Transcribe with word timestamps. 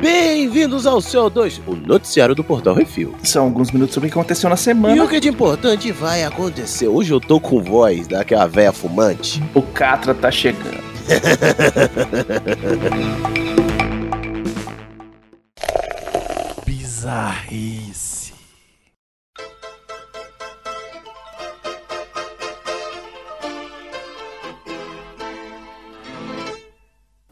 Bem-vindos 0.00 0.86
ao 0.86 0.98
CO2, 0.98 1.60
o 1.66 1.74
noticiário 1.74 2.34
do 2.34 2.44
Portal 2.44 2.74
Refil. 2.74 3.14
São 3.22 3.44
alguns 3.44 3.70
minutos 3.70 3.94
sobre 3.94 4.08
o 4.08 4.12
que 4.12 4.18
aconteceu 4.18 4.48
na 4.50 4.56
E 4.56 4.58
semana. 4.58 5.02
o 5.02 5.08
que 5.08 5.18
de 5.20 5.28
importante 5.28 5.90
vai 5.92 6.24
acontecer? 6.24 6.88
Hoje 6.88 7.12
eu 7.12 7.20
tô 7.20 7.40
com 7.40 7.62
voz 7.62 8.06
daquela 8.06 8.46
véia 8.46 8.72
fumante. 8.72 9.42
O 9.54 9.62
Catra 9.62 10.14
tá 10.14 10.30
chegando. 10.30 10.84
Bizarrice. 16.94 18.23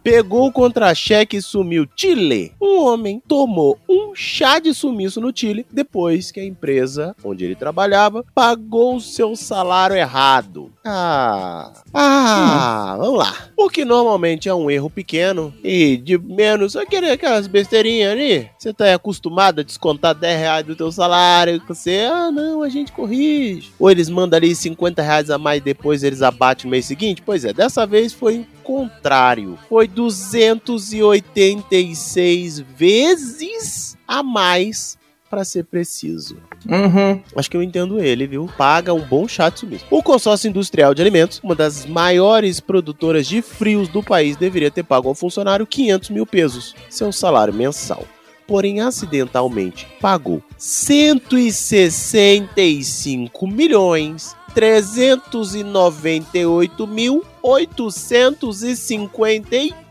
Pegou 0.03 0.49
o 0.49 0.53
contra-cheque 0.53 1.37
e 1.37 1.43
sumiu. 1.43 1.87
Chile. 1.97 2.53
Um 2.61 2.81
homem 2.81 3.23
tomou 3.27 3.79
um 3.89 4.13
chá 4.15 4.59
de 4.59 4.75
sumiço 4.75 5.21
no 5.21 5.33
Chile 5.35 5.65
depois 5.71 6.31
que 6.31 6.41
a 6.41 6.45
empresa 6.45 7.15
onde 7.25 7.45
ele 7.45 7.55
trabalhava 7.55 8.25
pagou 8.35 8.97
o 8.97 9.01
seu 9.01 9.37
salário 9.37 9.97
errado. 9.97 10.73
Ah. 10.85 11.73
Ah, 11.95 12.97
vamos 12.99 13.19
lá. 13.19 13.35
O 13.57 13.69
que 13.69 13.85
normalmente 13.85 14.49
é 14.49 14.55
um 14.55 14.71
erro 14.71 14.91
pequeno 14.91 15.55
e 15.63 15.97
de 15.97 16.19
menos, 16.19 16.75
aquele, 16.75 17.11
aquelas 17.11 17.47
besteirinhas 17.47 18.13
ali. 18.13 18.49
Você 18.59 18.73
tá 18.73 18.95
acostumado 18.95 19.61
a 19.61 19.65
descontar 19.65 20.15
10 20.15 20.39
reais 20.39 20.67
do 20.67 20.75
teu 20.75 20.91
salário. 20.91 21.63
Você, 21.69 22.09
ah, 22.13 22.31
não, 22.31 22.63
a 22.63 22.69
gente 22.69 22.93
corrige. 22.93 23.71
Ou 23.79 23.91
eles 23.91 24.09
mandam 24.09 24.37
ali 24.37 24.55
50 24.55 25.01
reais 25.03 25.31
a 25.31 25.39
mais 25.39 25.63
depois 25.63 26.03
eles 26.03 26.23
abatem 26.23 26.65
no 26.65 26.71
mês 26.71 26.87
seguinte. 26.87 27.23
Pois 27.25 27.45
é, 27.45 27.53
dessa 27.53 27.87
vez 27.87 28.13
foi 28.13 28.39
o 28.39 28.47
contrário. 28.63 29.59
Foi 29.69 29.87
286 29.95 32.61
vezes 32.61 33.97
a 34.07 34.23
mais 34.23 34.99
para 35.33 35.45
ser 35.47 35.65
preciso. 35.65 36.37
Uhum. 36.69 37.19
Acho 37.35 37.51
que 37.51 37.57
eu 37.57 37.63
entendo 37.63 37.99
ele, 37.99 38.27
viu? 38.27 38.51
Paga 38.59 38.93
um 38.93 39.01
bom 39.01 39.25
de 39.25 39.59
sumiço. 39.59 39.87
O 39.91 40.03
consórcio 40.03 40.49
industrial 40.49 40.93
de 40.93 41.01
alimentos, 41.01 41.41
uma 41.43 41.55
das 41.55 41.87
maiores 41.87 42.61
produtoras 42.61 43.27
de 43.27 43.41
frios 43.41 43.89
do 43.89 44.03
país, 44.03 44.37
deveria 44.37 44.71
ter 44.71 44.83
pago 44.83 45.09
ao 45.09 45.15
funcionário 45.15 45.67
500 45.67 46.11
mil 46.11 46.27
pesos, 46.27 46.75
seu 46.91 47.11
salário 47.11 47.55
mensal. 47.55 48.05
Porém, 48.47 48.81
acidentalmente, 48.81 49.89
pagou 50.03 50.43
165 50.59 53.47
milhões 53.47 54.37
398 54.55 56.87
mil 56.87 57.25
851 57.43 59.83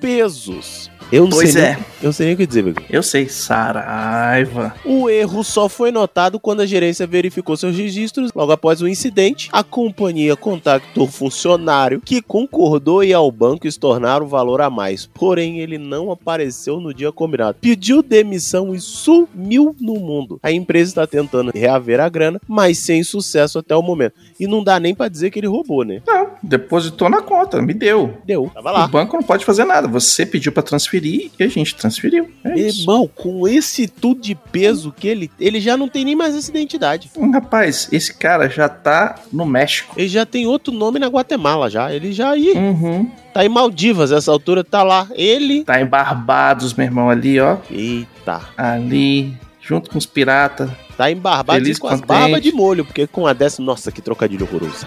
pesos. 0.00 0.90
Eu 1.12 1.24
não 1.24 1.30
Pois 1.30 1.52
sei 1.52 1.62
é. 1.62 1.74
nem, 1.74 1.84
eu 2.02 2.12
sei 2.12 2.26
nem 2.26 2.34
o 2.34 2.38
que 2.38 2.46
dizer, 2.46 2.62
meu. 2.62 2.74
Eu 2.88 3.02
sei, 3.02 3.28
Saraiva. 3.28 4.74
O 4.84 5.08
erro 5.08 5.42
só 5.42 5.68
foi 5.68 5.90
notado 5.90 6.38
quando 6.38 6.60
a 6.60 6.66
gerência 6.66 7.06
verificou 7.06 7.56
seus 7.56 7.76
registros. 7.76 8.30
Logo 8.34 8.52
após 8.52 8.80
o 8.80 8.88
incidente, 8.88 9.48
a 9.52 9.62
companhia 9.64 10.36
contactou 10.36 11.04
o 11.04 11.10
funcionário 11.10 12.00
que 12.04 12.22
concordou 12.22 13.02
em 13.02 13.08
ir 13.10 13.14
ao 13.14 13.30
banco 13.30 13.66
estornar 13.66 14.22
o 14.22 14.26
valor 14.26 14.60
a 14.60 14.70
mais. 14.70 15.06
Porém, 15.06 15.60
ele 15.60 15.78
não 15.78 16.10
apareceu 16.10 16.80
no 16.80 16.94
dia 16.94 17.10
combinado. 17.10 17.58
Pediu 17.60 18.02
demissão 18.02 18.74
e 18.74 18.80
sumiu 18.80 19.74
no 19.80 19.94
mundo. 19.94 20.38
A 20.42 20.52
empresa 20.52 20.90
está 20.90 21.06
tentando 21.06 21.50
reaver 21.54 22.00
a 22.00 22.08
grana, 22.08 22.40
mas 22.46 22.78
sem 22.78 23.02
sucesso 23.02 23.58
até 23.58 23.74
o 23.74 23.82
momento. 23.82 24.14
E 24.38 24.46
não 24.46 24.62
dá 24.62 24.78
nem 24.78 24.94
pra 24.94 25.08
dizer 25.08 25.30
que 25.30 25.38
ele 25.40 25.46
roubou, 25.48 25.84
né? 25.84 26.02
Não, 26.06 26.28
depositou 26.42 27.08
na 27.10 27.20
conta, 27.22 27.60
me 27.60 27.74
deu. 27.74 28.14
Deu. 28.24 28.50
Tava 28.54 28.70
O 28.70 28.72
lá. 28.72 28.86
banco 28.86 29.16
não 29.16 29.22
pode 29.22 29.44
fazer 29.44 29.64
nada. 29.64 29.88
Você 29.88 30.24
pediu 30.24 30.52
pra 30.52 30.62
transferir 30.62 30.99
e 31.08 31.30
a 31.42 31.48
gente 31.48 31.74
transferiu. 31.74 32.28
É 32.44 32.58
isso. 32.58 32.80
Irmão, 32.82 33.08
com 33.14 33.46
esse 33.48 33.86
tudo 33.88 34.20
de 34.20 34.34
peso 34.34 34.92
que 34.96 35.06
ele, 35.08 35.30
ele 35.40 35.60
já 35.60 35.76
não 35.76 35.88
tem 35.88 36.04
nem 36.04 36.14
mais 36.16 36.34
essa 36.34 36.50
identidade. 36.50 37.10
Hum, 37.16 37.30
Rapaz, 37.30 37.88
esse 37.92 38.12
cara 38.14 38.48
já 38.48 38.68
tá 38.68 39.16
no 39.32 39.44
México. 39.46 39.94
Ele 39.96 40.08
já 40.08 40.24
tem 40.26 40.46
outro 40.46 40.72
nome 40.72 40.98
na 40.98 41.06
Guatemala 41.08 41.68
já. 41.70 41.92
Ele 41.92 42.12
já 42.12 42.30
aí 42.30 42.52
Uhum. 42.54 43.10
tá 43.34 43.44
em 43.44 43.48
Maldivas 43.48 44.12
essa 44.12 44.30
altura, 44.30 44.62
tá 44.64 44.82
lá. 44.82 45.06
Ele. 45.14 45.64
Tá 45.64 45.80
em 45.80 45.86
Barbados, 45.86 46.74
meu 46.74 46.86
irmão, 46.86 47.08
ali, 47.10 47.38
ó. 47.40 47.56
Eita. 47.70 48.40
Ali, 48.56 49.34
junto 49.60 49.90
com 49.90 49.98
os 49.98 50.06
piratas. 50.06 50.70
Tá 50.96 51.10
em 51.10 51.16
Barbados 51.16 51.62
Feliz, 51.62 51.78
e 51.78 51.80
com 51.80 51.86
as 51.88 52.00
contente. 52.00 52.08
barbas 52.08 52.42
de 52.42 52.52
molho, 52.52 52.84
porque 52.84 53.06
com 53.06 53.26
a 53.26 53.32
dessa. 53.32 53.62
Nossa, 53.62 53.90
que 53.90 54.02
trocadilho 54.02 54.46
horroroso. 54.46 54.84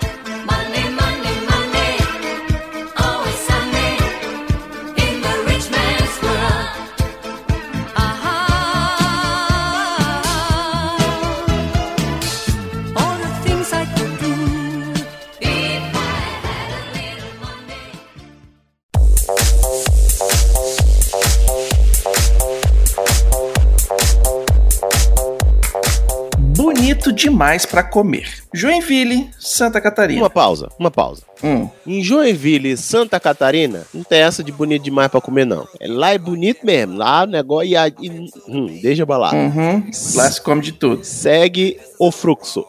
Demais 27.43 27.65
pra 27.65 27.83
comer. 27.83 28.25
Joinville, 28.53 29.29
Santa 29.37 29.81
Catarina. 29.81 30.21
Uma 30.21 30.29
pausa, 30.29 30.69
uma 30.79 30.89
pausa. 30.89 31.23
Hum. 31.43 31.67
Em 31.85 32.01
Joinville, 32.01 32.77
Santa 32.77 33.19
Catarina, 33.19 33.85
não 33.93 34.01
tem 34.01 34.19
essa 34.19 34.41
de 34.41 34.49
bonito 34.49 34.83
demais 34.83 35.11
pra 35.11 35.19
comer, 35.19 35.45
não. 35.45 35.67
É, 35.77 35.85
lá 35.85 36.13
é 36.13 36.17
bonito 36.17 36.65
mesmo. 36.65 36.97
Lá 36.97 37.23
o 37.23 37.27
negócio. 37.27 37.69
E, 37.99 38.09
hum, 38.47 38.79
deixa 38.81 39.05
pra 39.05 39.17
lá. 39.17 39.33
Uhum. 39.33 39.83
Lá 40.15 40.31
se 40.31 40.41
come 40.41 40.61
de 40.61 40.71
tudo. 40.71 41.03
Segue 41.03 41.77
o 41.99 42.13
fluxo. 42.13 42.65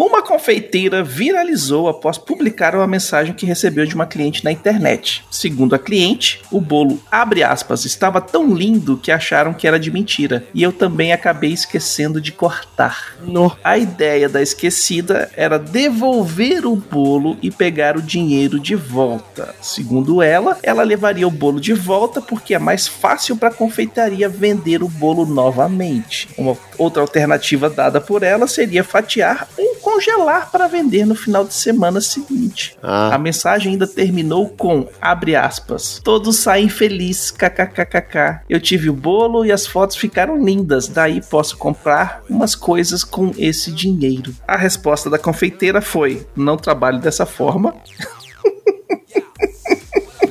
Uma 0.00 0.22
confeiteira 0.22 1.04
viralizou 1.04 1.86
após 1.86 2.16
publicar 2.16 2.74
uma 2.74 2.86
mensagem 2.86 3.34
que 3.34 3.44
recebeu 3.44 3.84
de 3.84 3.94
uma 3.94 4.06
cliente 4.06 4.42
na 4.42 4.50
internet. 4.50 5.22
Segundo 5.30 5.74
a 5.74 5.78
cliente, 5.78 6.40
o 6.50 6.58
bolo, 6.58 6.98
abre 7.10 7.42
aspas, 7.42 7.84
estava 7.84 8.18
tão 8.18 8.54
lindo 8.54 8.96
que 8.96 9.12
acharam 9.12 9.52
que 9.52 9.68
era 9.68 9.78
de 9.78 9.90
mentira. 9.90 10.42
E 10.54 10.62
eu 10.62 10.72
também 10.72 11.12
acabei 11.12 11.52
esquecendo 11.52 12.18
de 12.18 12.32
cortar. 12.32 13.14
No. 13.26 13.54
A 13.62 13.76
ideia 13.76 14.26
da 14.26 14.40
esquecida 14.40 15.30
era 15.36 15.58
devolver 15.58 16.64
o 16.64 16.76
bolo 16.76 17.36
e 17.42 17.50
pegar 17.50 17.98
o 17.98 18.02
dinheiro 18.02 18.58
de 18.58 18.74
volta. 18.74 19.54
Segundo 19.60 20.22
ela, 20.22 20.56
ela 20.62 20.82
levaria 20.82 21.28
o 21.28 21.30
bolo 21.30 21.60
de 21.60 21.74
volta 21.74 22.22
porque 22.22 22.54
é 22.54 22.58
mais 22.58 22.88
fácil 22.88 23.36
para 23.36 23.50
a 23.50 23.54
confeitaria 23.54 24.30
vender 24.30 24.82
o 24.82 24.88
bolo 24.88 25.26
novamente. 25.26 26.26
Uma 26.38 26.56
outra 26.78 27.02
alternativa 27.02 27.68
dada 27.68 28.00
por 28.00 28.22
ela 28.22 28.46
seria 28.46 28.82
fatiar 28.82 29.46
ou 29.58 29.76
congelar 29.90 30.50
para 30.52 30.68
vender 30.68 31.04
no 31.04 31.16
final 31.16 31.44
de 31.44 31.52
semana 31.52 32.00
seguinte. 32.00 32.76
Ah. 32.80 33.14
A 33.14 33.18
mensagem 33.18 33.72
ainda 33.72 33.86
terminou 33.86 34.48
com, 34.48 34.88
abre 35.00 35.34
aspas, 35.34 36.00
todos 36.02 36.36
saem 36.36 36.68
felizes, 36.68 37.30
kkkk. 37.32 38.42
Eu 38.48 38.60
tive 38.60 38.88
o 38.88 38.94
bolo 38.94 39.44
e 39.44 39.50
as 39.50 39.66
fotos 39.66 39.96
ficaram 39.96 40.42
lindas, 40.42 40.86
daí 40.86 41.20
posso 41.20 41.56
comprar 41.56 42.22
umas 42.30 42.54
coisas 42.54 43.02
com 43.02 43.32
esse 43.36 43.72
dinheiro. 43.72 44.32
A 44.46 44.56
resposta 44.56 45.10
da 45.10 45.18
confeiteira 45.18 45.80
foi, 45.80 46.24
não 46.36 46.56
trabalho 46.56 47.00
dessa 47.00 47.26
forma. 47.26 47.74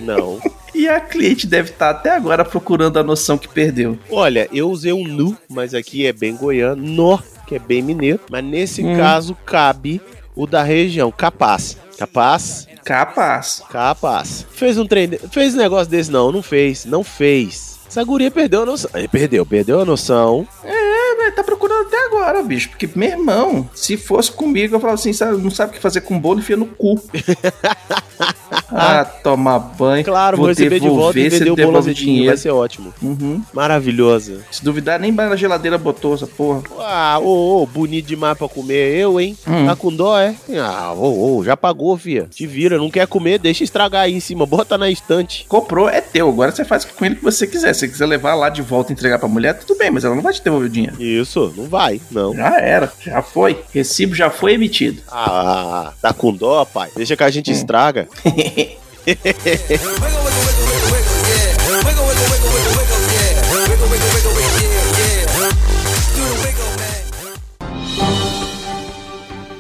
Não. 0.02 0.40
E 0.74 0.88
a 0.88 1.00
cliente 1.00 1.46
deve 1.46 1.72
estar 1.72 1.90
até 1.90 2.16
agora 2.16 2.46
procurando 2.46 2.98
a 2.98 3.04
noção 3.04 3.38
que 3.38 3.50
perdeu. 3.50 4.00
Olha, 4.10 4.48
eu 4.52 4.72
usei 4.72 4.94
um 4.94 5.04
nu, 5.06 5.38
mas 5.50 5.74
aqui 5.74 6.06
é 6.06 6.14
bem 6.14 6.36
goiano, 6.36 6.82
no, 6.82 7.22
que 7.50 7.56
é 7.56 7.60
bem 7.60 7.82
mineiro. 7.82 8.20
Mas 8.30 8.44
nesse 8.44 8.84
Hum. 8.86 8.96
caso 8.96 9.36
cabe 9.46 10.00
o 10.36 10.46
da 10.46 10.62
região, 10.64 11.12
capaz. 11.12 11.76
Capaz? 11.98 12.68
Capaz. 12.86 13.62
Capaz. 13.70 14.46
Fez 14.52 14.78
um 14.78 14.86
trem, 14.88 15.10
de- 15.10 15.18
fez 15.18 15.54
um 15.54 15.58
negócio 15.58 15.90
desse 15.90 16.10
não, 16.12 16.32
não 16.32 16.42
fez, 16.42 16.86
não 16.86 17.04
fez. 17.04 17.79
Essa 17.90 18.04
guria 18.04 18.30
perdeu 18.30 18.62
a 18.62 18.66
noção. 18.68 18.92
Perdeu, 19.12 19.44
perdeu 19.44 19.82
a 19.82 19.86
noção. 19.86 20.48
É, 20.64 21.16
velho, 21.16 21.36
tá 21.36 21.44
procurando 21.44 21.88
até 21.88 22.06
agora, 22.06 22.44
bicho. 22.44 22.70
Porque, 22.70 22.88
meu 22.94 23.10
irmão, 23.10 23.68
se 23.74 23.98
fosse 23.98 24.32
comigo, 24.32 24.76
eu 24.76 24.80
falava 24.80 25.00
assim, 25.00 25.12
sabe, 25.12 25.42
não 25.42 25.50
sabe 25.50 25.72
o 25.72 25.74
que 25.74 25.82
fazer 25.82 26.02
com 26.02 26.20
bolo, 26.20 26.40
enfia 26.40 26.56
no 26.56 26.68
cu. 26.68 27.02
ah, 28.72 29.04
tomar 29.04 29.58
banho. 29.58 30.06
Claro, 30.06 30.38
vou 30.38 30.48
receber 30.48 30.80
de 30.80 30.88
volta 30.88 31.20
e 31.20 31.30
vender 31.30 31.50
o 31.50 31.56
bolo 31.56 31.68
devolve 31.68 31.90
azedinho, 31.92 32.26
vai 32.28 32.38
ser 32.38 32.52
ótimo. 32.52 32.94
Uhum. 33.02 33.42
Maravilhosa. 33.52 34.42
Se 34.52 34.64
duvidar, 34.64 35.00
nem 35.00 35.12
na 35.12 35.36
geladeira 35.36 35.78
botou 35.78 36.14
essa 36.14 36.28
porra. 36.28 36.62
Ah, 36.80 37.20
ô, 37.20 37.64
ô, 37.64 37.66
bonito 37.66 38.06
demais 38.06 38.38
pra 38.38 38.48
comer. 38.48 38.96
Eu, 38.96 39.20
hein? 39.20 39.36
Hum. 39.48 39.66
Tá 39.66 39.76
com 39.76 39.92
dó, 39.92 40.20
é? 40.20 40.36
Ah, 40.60 40.94
ô, 40.94 41.38
ô, 41.38 41.44
já 41.44 41.58
pagou, 41.58 41.98
fia. 41.98 42.28
Te 42.30 42.46
vira, 42.46 42.78
não 42.78 42.92
quer 42.92 43.08
comer, 43.08 43.40
deixa 43.40 43.64
estragar 43.64 44.04
aí 44.04 44.14
em 44.14 44.20
cima, 44.20 44.46
bota 44.46 44.78
na 44.78 44.92
estante. 44.92 45.46
Comprou, 45.50 45.90
é 45.90 46.02
teu. 46.02 46.30
Agora 46.30 46.52
você 46.52 46.64
faz 46.64 46.86
com 46.86 47.04
ele 47.04 47.16
o 47.16 47.18
que 47.18 47.24
você 47.24 47.48
quiser. 47.48 47.74
Se 47.80 47.86
você 47.86 47.92
quiser 47.94 48.08
levar 48.08 48.36
lá 48.36 48.50
de 48.50 48.62
volta 48.62 48.92
e 48.92 48.94
entregar 48.94 49.18
pra 49.20 49.30
mulher, 49.30 49.54
tudo 49.54 49.78
bem, 49.78 49.90
mas 49.90 50.04
ela 50.04 50.14
não 50.14 50.22
vai 50.22 50.34
te 50.34 50.44
devolver 50.44 50.68
o 50.68 50.72
dinheiro. 50.72 51.02
Isso, 51.02 51.54
não 51.56 51.66
vai, 51.66 52.02
não. 52.12 52.36
Já 52.36 52.60
era, 52.60 52.92
já 53.00 53.22
foi. 53.22 53.64
Recibo 53.74 54.14
já 54.14 54.30
foi 54.30 54.56
emitido. 54.56 55.02
Ah, 55.08 55.94
tá 56.02 56.12
com 56.12 56.34
dó, 56.34 56.66
pai? 56.66 56.90
Deixa 56.94 57.16
que 57.16 57.24
a 57.24 57.30
gente 57.30 57.50
estraga. 57.50 58.10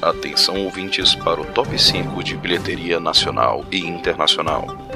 Atenção 0.01 0.65
ouvintes 0.65 1.15
para 1.15 1.39
o 1.39 1.45
top 1.45 1.81
5 1.81 2.22
de 2.22 2.36
bilheteria 2.36 3.00
nacional 3.00 3.63
e 3.72 3.80
internacional. 3.80 4.88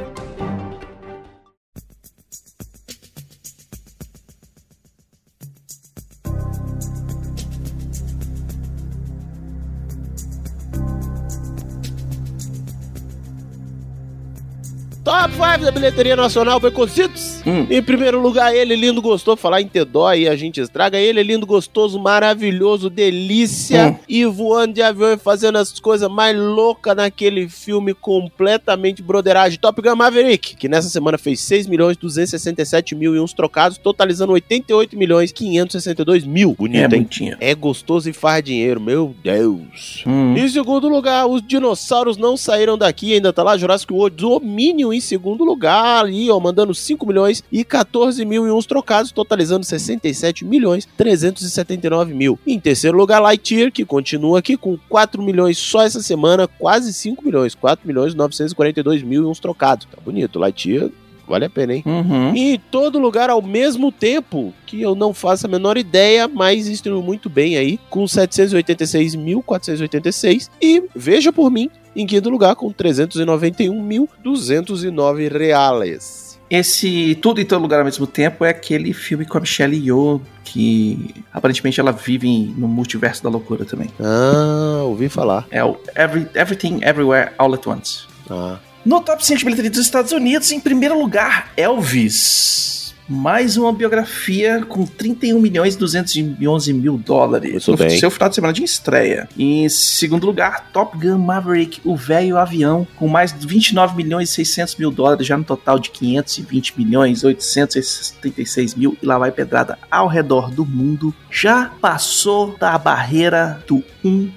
Top 15.13 15.31
5 15.31 15.63
da 15.63 15.69
bilheteria 15.69 16.15
nacional, 16.15 16.59
Becositos. 16.59 17.43
Hum. 17.45 17.67
Em 17.69 17.83
primeiro 17.83 18.19
lugar, 18.19 18.55
ele 18.55 18.75
lindo, 18.75 18.99
gostoso. 18.99 19.37
Falar 19.37 19.61
em 19.61 19.67
Tedó 19.67 20.07
aí 20.07 20.27
a 20.27 20.35
gente 20.35 20.59
estraga. 20.59 20.97
Ele 20.97 21.21
lindo, 21.21 21.45
gostoso, 21.45 21.99
maravilhoso, 21.99 22.89
delícia. 22.89 23.89
Hum. 23.89 23.99
E 24.09 24.25
voando 24.25 24.73
de 24.73 24.81
avião 24.81 25.13
e 25.13 25.17
fazendo 25.17 25.59
as 25.59 25.79
coisas 25.79 26.09
mais 26.09 26.35
loucas 26.35 26.95
naquele 26.95 27.47
filme 27.47 27.93
completamente 27.93 29.03
broderagem. 29.03 29.59
Top 29.59 29.79
Gun 29.79 29.95
Maverick, 29.95 30.55
que 30.55 30.67
nessa 30.67 30.89
semana 30.89 31.15
fez 31.19 31.41
6 31.41 31.67
milhões 31.67 31.95
267 31.95 32.95
mil 32.95 33.15
e 33.15 33.19
uns 33.19 33.33
trocados, 33.33 33.77
totalizando 33.77 34.33
88 34.33 34.97
milhões 34.97 35.31
562 35.31 36.25
mil. 36.25 36.55
Bonito, 36.57 36.79
É 36.79 36.83
hein? 36.85 36.89
bonitinho. 36.89 37.37
É 37.39 37.53
gostoso 37.53 38.09
e 38.09 38.13
faz 38.13 38.43
dinheiro, 38.43 38.81
meu 38.81 39.15
Deus. 39.23 40.03
Hum. 40.07 40.35
Em 40.35 40.49
segundo 40.49 40.89
lugar, 40.89 41.27
os 41.27 41.45
dinossauros 41.45 42.17
não 42.17 42.35
saíram 42.35 42.79
daqui, 42.79 43.13
ainda 43.13 43.31
tá 43.31 43.43
lá 43.43 43.55
Jurassic 43.55 43.93
World 43.93 44.17
Dominion 44.17 44.91
em 44.91 45.02
segundo 45.03 45.43
lugar, 45.43 46.03
ali, 46.03 46.31
ó, 46.31 46.39
mandando 46.39 46.73
5 46.73 47.05
milhões 47.05 47.43
e 47.51 47.63
14 47.63 48.25
mil 48.25 48.47
e 48.47 48.51
uns 48.51 48.65
trocados, 48.65 49.11
totalizando 49.11 49.65
67 49.65 50.45
milhões 50.45 50.87
379 50.97 52.13
mil. 52.13 52.39
Em 52.47 52.59
terceiro 52.59 52.97
lugar, 52.97 53.19
Lightyear, 53.19 53.71
que 53.71 53.85
continua 53.85 54.39
aqui 54.39 54.57
com 54.57 54.77
4 54.89 55.21
milhões 55.21 55.57
só 55.57 55.83
essa 55.83 56.01
semana, 56.01 56.47
quase 56.47 56.93
5 56.93 57.23
milhões, 57.23 57.53
4 57.55 57.87
milhões 57.87 58.15
942 58.15 59.03
mil 59.03 59.23
e 59.23 59.25
uns 59.25 59.39
trocados. 59.39 59.87
Tá 59.91 59.97
bonito, 60.03 60.39
Lightyear, 60.39 60.89
vale 61.27 61.45
a 61.45 61.49
pena, 61.49 61.75
hein? 61.75 61.83
Uhum. 61.85 62.35
em 62.35 62.59
todo 62.71 62.99
lugar 62.99 63.29
ao 63.29 63.41
mesmo 63.41 63.91
tempo, 63.91 64.53
que 64.65 64.81
eu 64.81 64.95
não 64.95 65.13
faço 65.13 65.45
a 65.45 65.49
menor 65.49 65.77
ideia, 65.77 66.27
mas 66.27 66.67
estreou 66.67 67.03
muito 67.03 67.29
bem 67.29 67.57
aí, 67.57 67.79
com 67.89 68.03
786.486 68.05 70.49
e 70.61 70.83
veja 70.95 71.31
por 71.31 71.51
mim, 71.51 71.69
em 71.95 72.05
quinto 72.07 72.29
lugar 72.29 72.55
com 72.55 72.71
391.209 72.73 75.31
reais. 75.31 76.39
Esse 76.49 77.15
Tudo 77.21 77.39
em 77.41 77.45
Todo 77.45 77.61
Lugar 77.61 77.79
ao 77.79 77.85
mesmo 77.85 78.05
tempo 78.05 78.45
é 78.45 78.49
aquele 78.49 78.93
filme 78.93 79.25
com 79.25 79.37
a 79.37 79.41
Michelle 79.41 79.75
Yeoh, 79.75 80.21
que 80.43 81.15
aparentemente 81.33 81.79
ela 81.79 81.91
vive 81.91 82.27
em- 82.27 82.53
no 82.57 82.67
multiverso 82.67 83.23
da 83.23 83.29
loucura 83.29 83.65
também. 83.65 83.89
Ah, 83.99 84.81
ouvi 84.83 85.09
falar. 85.09 85.47
É 85.49 85.63
o 85.63 85.77
Every- 85.95 86.27
Everything 86.35 86.79
Everywhere 86.83 87.31
All 87.37 87.53
at 87.53 87.65
Once. 87.65 88.01
Ah, 88.29 88.57
No 88.85 88.99
top 89.01 89.25
100 89.25 89.37
de 89.37 89.45
bilheteria 89.45 89.71
dos 89.71 89.79
Estados 89.79 90.11
Unidos, 90.11 90.51
em 90.51 90.59
primeiro 90.59 90.99
lugar, 90.99 91.51
Elvis. 91.55 92.82
Mais 93.07 93.57
uma 93.57 93.73
biografia 93.73 94.63
com 94.65 94.85
31 94.85 95.39
milhões 95.39 95.75
e 95.75 95.77
211 95.77 96.73
mil 96.73 96.97
dólares. 96.97 97.67
Muito 97.67 97.83
bem. 97.83 97.99
seu 97.99 98.09
final 98.09 98.29
de 98.29 98.35
semana 98.35 98.53
de 98.53 98.63
estreia. 98.63 99.27
Em 99.37 99.67
segundo 99.67 100.25
lugar, 100.25 100.69
Top 100.71 100.97
Gun 100.97 101.17
Maverick, 101.17 101.81
o 101.83 101.95
velho 101.95 102.37
avião, 102.37 102.87
com 102.95 103.07
mais 103.07 103.37
de 103.37 103.45
29 103.45 103.95
milhões 103.95 104.29
e 104.29 104.33
600 104.33 104.75
mil 104.77 104.91
dólares, 104.91 105.27
já 105.27 105.37
no 105.37 105.43
total 105.43 105.77
de 105.79 105.89
520 105.89 106.77
milhões 106.77 107.23
e 107.23 107.27
876 107.27 108.75
mil. 108.75 108.97
E 109.01 109.05
lá 109.05 109.17
vai 109.17 109.31
pedrada 109.31 109.77
ao 109.91 110.07
redor 110.07 110.49
do 110.49 110.65
mundo. 110.65 111.13
Já 111.29 111.71
passou 111.81 112.55
da 112.57 112.77
barreira 112.77 113.61
do 113.67 113.83
1 114.03 114.31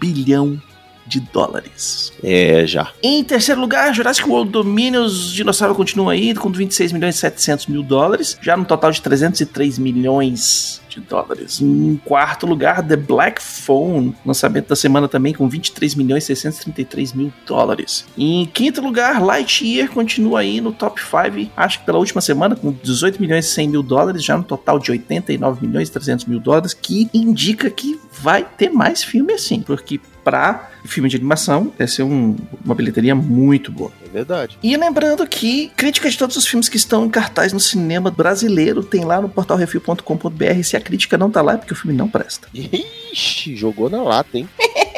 bilhão 0.00 0.60
de 1.06 1.20
dólares. 1.20 2.12
é, 2.22 2.66
já. 2.66 2.92
Em 3.02 3.22
terceiro 3.22 3.60
lugar, 3.60 3.94
Jurassic 3.94 4.28
World 4.28 4.50
Dominion, 4.50 5.04
os 5.04 5.32
dinossauros 5.32 5.76
continuam 5.76 6.08
aí 6.08 6.34
com 6.34 6.50
26 6.50 6.92
milhões 6.92 7.16
e 7.16 7.18
700 7.18 7.66
mil 7.66 7.82
dólares, 7.82 8.36
já 8.40 8.56
no 8.56 8.64
total 8.64 8.90
de 8.90 9.00
303 9.00 9.78
milhões 9.78 10.82
de 10.88 11.00
dólares. 11.00 11.60
Em 11.60 12.00
quarto 12.04 12.46
lugar, 12.46 12.86
The 12.86 12.96
Black 12.96 13.42
Phone, 13.42 14.14
lançamento 14.24 14.68
da 14.68 14.76
semana 14.76 15.08
também 15.08 15.34
com 15.34 15.48
23 15.48 15.94
milhões 15.94 16.24
e 16.24 16.26
633 16.26 17.12
mil 17.12 17.32
dólares. 17.46 18.04
Em 18.16 18.46
quinto 18.46 18.80
lugar, 18.80 19.22
Lightyear 19.22 19.90
continua 19.90 20.40
aí 20.40 20.60
no 20.60 20.72
top 20.72 21.00
5, 21.00 21.52
acho 21.56 21.80
que 21.80 21.86
pela 21.86 21.98
última 21.98 22.20
semana, 22.20 22.56
com 22.56 22.72
18 22.72 23.20
milhões 23.20 23.46
e 23.46 23.50
100 23.50 23.68
mil 23.68 23.82
dólares, 23.82 24.24
já 24.24 24.36
no 24.36 24.44
total 24.44 24.78
de 24.78 24.90
89 24.90 25.66
milhões 25.66 25.88
e 25.88 25.92
300 25.92 26.24
mil 26.24 26.40
dólares, 26.40 26.72
que 26.74 27.08
indica 27.12 27.70
que 27.70 28.00
vai 28.10 28.44
ter 28.44 28.70
mais 28.70 29.04
filme 29.04 29.34
assim, 29.34 29.60
porque 29.60 30.00
pra 30.26 30.70
filme 30.84 31.08
de 31.08 31.14
animação, 31.16 31.72
vai 31.78 31.86
ser 31.86 32.02
um- 32.02 32.34
uma 32.64 32.74
bilheteria 32.74 33.14
muito 33.14 33.70
boa. 33.70 33.92
É 34.04 34.08
verdade. 34.08 34.58
E 34.60 34.76
lembrando 34.76 35.24
que 35.26 35.68
crítica 35.76 36.10
de 36.10 36.18
todos 36.18 36.36
os 36.36 36.44
filmes 36.46 36.68
que 36.68 36.76
estão 36.76 37.06
em 37.06 37.08
cartaz 37.08 37.52
no 37.52 37.60
cinema 37.60 38.10
brasileiro 38.10 38.82
tem 38.82 39.04
lá 39.04 39.20
no 39.20 39.28
portalrefil.com.br. 39.28 40.62
Se 40.64 40.76
a 40.76 40.80
crítica 40.80 41.16
não 41.16 41.30
tá 41.30 41.40
lá 41.42 41.52
é 41.52 41.56
porque 41.56 41.72
o 41.72 41.76
filme 41.76 41.96
não 41.96 42.08
presta. 42.08 42.48
Ixi, 42.52 43.54
jogou 43.54 43.88
na 43.88 44.02
lata, 44.02 44.36
hein? 44.36 44.48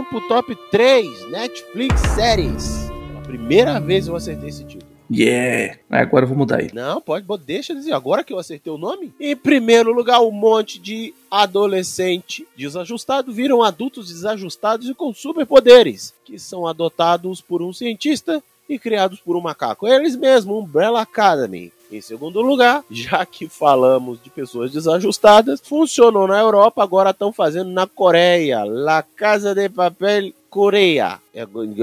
Vamos 0.00 0.08
pro 0.08 0.28
top 0.28 0.56
3, 0.70 1.28
Netflix 1.30 2.00
séries. 2.14 2.88
Pela 2.88 3.20
primeira 3.20 3.78
vez 3.78 4.08
eu 4.08 4.16
acertei 4.16 4.48
esse 4.48 4.64
título. 4.64 4.90
Yeah! 5.12 5.78
Agora 5.90 6.24
eu 6.24 6.28
vou 6.28 6.38
mudar 6.38 6.60
aí. 6.60 6.70
Não, 6.72 7.02
pode, 7.02 7.26
pode- 7.26 7.44
deixa 7.44 7.74
eu 7.74 7.76
dizer. 7.76 7.92
Agora 7.92 8.24
que 8.24 8.32
eu 8.32 8.38
acertei 8.38 8.72
o 8.72 8.78
nome. 8.78 9.12
Em 9.20 9.36
primeiro 9.36 9.92
lugar, 9.92 10.22
um 10.22 10.30
monte 10.30 10.78
de 10.80 11.12
adolescente 11.30 12.48
desajustado 12.56 13.30
viram 13.30 13.62
adultos 13.62 14.08
desajustados 14.08 14.88
e 14.88 14.94
com 14.94 15.12
superpoderes, 15.12 16.14
que 16.24 16.38
são 16.38 16.66
adotados 16.66 17.42
por 17.42 17.60
um 17.60 17.70
cientista 17.70 18.42
e 18.66 18.78
criados 18.78 19.20
por 19.20 19.36
um 19.36 19.40
macaco. 19.42 19.86
Eles 19.86 20.16
mesmos, 20.16 20.56
Umbrella 20.64 21.02
Academy. 21.02 21.70
Em 21.90 22.00
segundo 22.00 22.40
lugar, 22.40 22.84
já 22.90 23.24
que 23.26 23.48
falamos 23.48 24.22
de 24.22 24.30
pessoas 24.30 24.70
desajustadas, 24.70 25.60
funcionou 25.60 26.26
na 26.28 26.38
Europa, 26.40 26.82
agora 26.82 27.10
estão 27.10 27.32
fazendo 27.32 27.70
na 27.70 27.86
Coreia. 27.86 28.64
La 28.64 29.02
Casa 29.02 29.54
de 29.54 29.68
Papel 29.68 30.32
Coreia. 30.48 31.18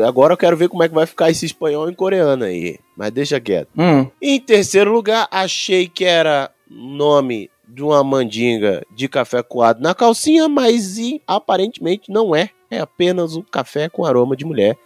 Agora 0.07 0.33
eu 0.33 0.37
quero 0.37 0.55
ver 0.57 0.69
como 0.69 0.83
é 0.83 0.87
que 0.89 0.95
vai 0.95 1.05
ficar 1.05 1.29
esse 1.29 1.45
espanhol 1.45 1.89
em 1.89 1.93
coreano 1.93 2.45
aí. 2.45 2.77
Mas 2.95 3.11
deixa 3.11 3.39
quieto. 3.39 3.69
Hum, 3.77 4.07
Em 4.21 4.39
terceiro 4.39 4.91
lugar, 4.91 5.27
achei 5.31 5.87
que 5.87 6.05
era 6.05 6.49
nome 6.69 7.49
de 7.67 7.83
uma 7.83 8.03
mandinga 8.03 8.85
de 8.95 9.07
café 9.09 9.43
coado 9.43 9.81
na 9.81 9.93
calcinha, 9.93 10.47
mas 10.47 10.97
e, 10.97 11.21
aparentemente 11.27 12.11
não 12.11 12.35
é. 12.35 12.49
É 12.69 12.79
apenas 12.79 13.35
um 13.35 13.41
café 13.41 13.87
com 13.87 14.03
aroma 14.05 14.35
de 14.35 14.43
mulher. 14.45 14.77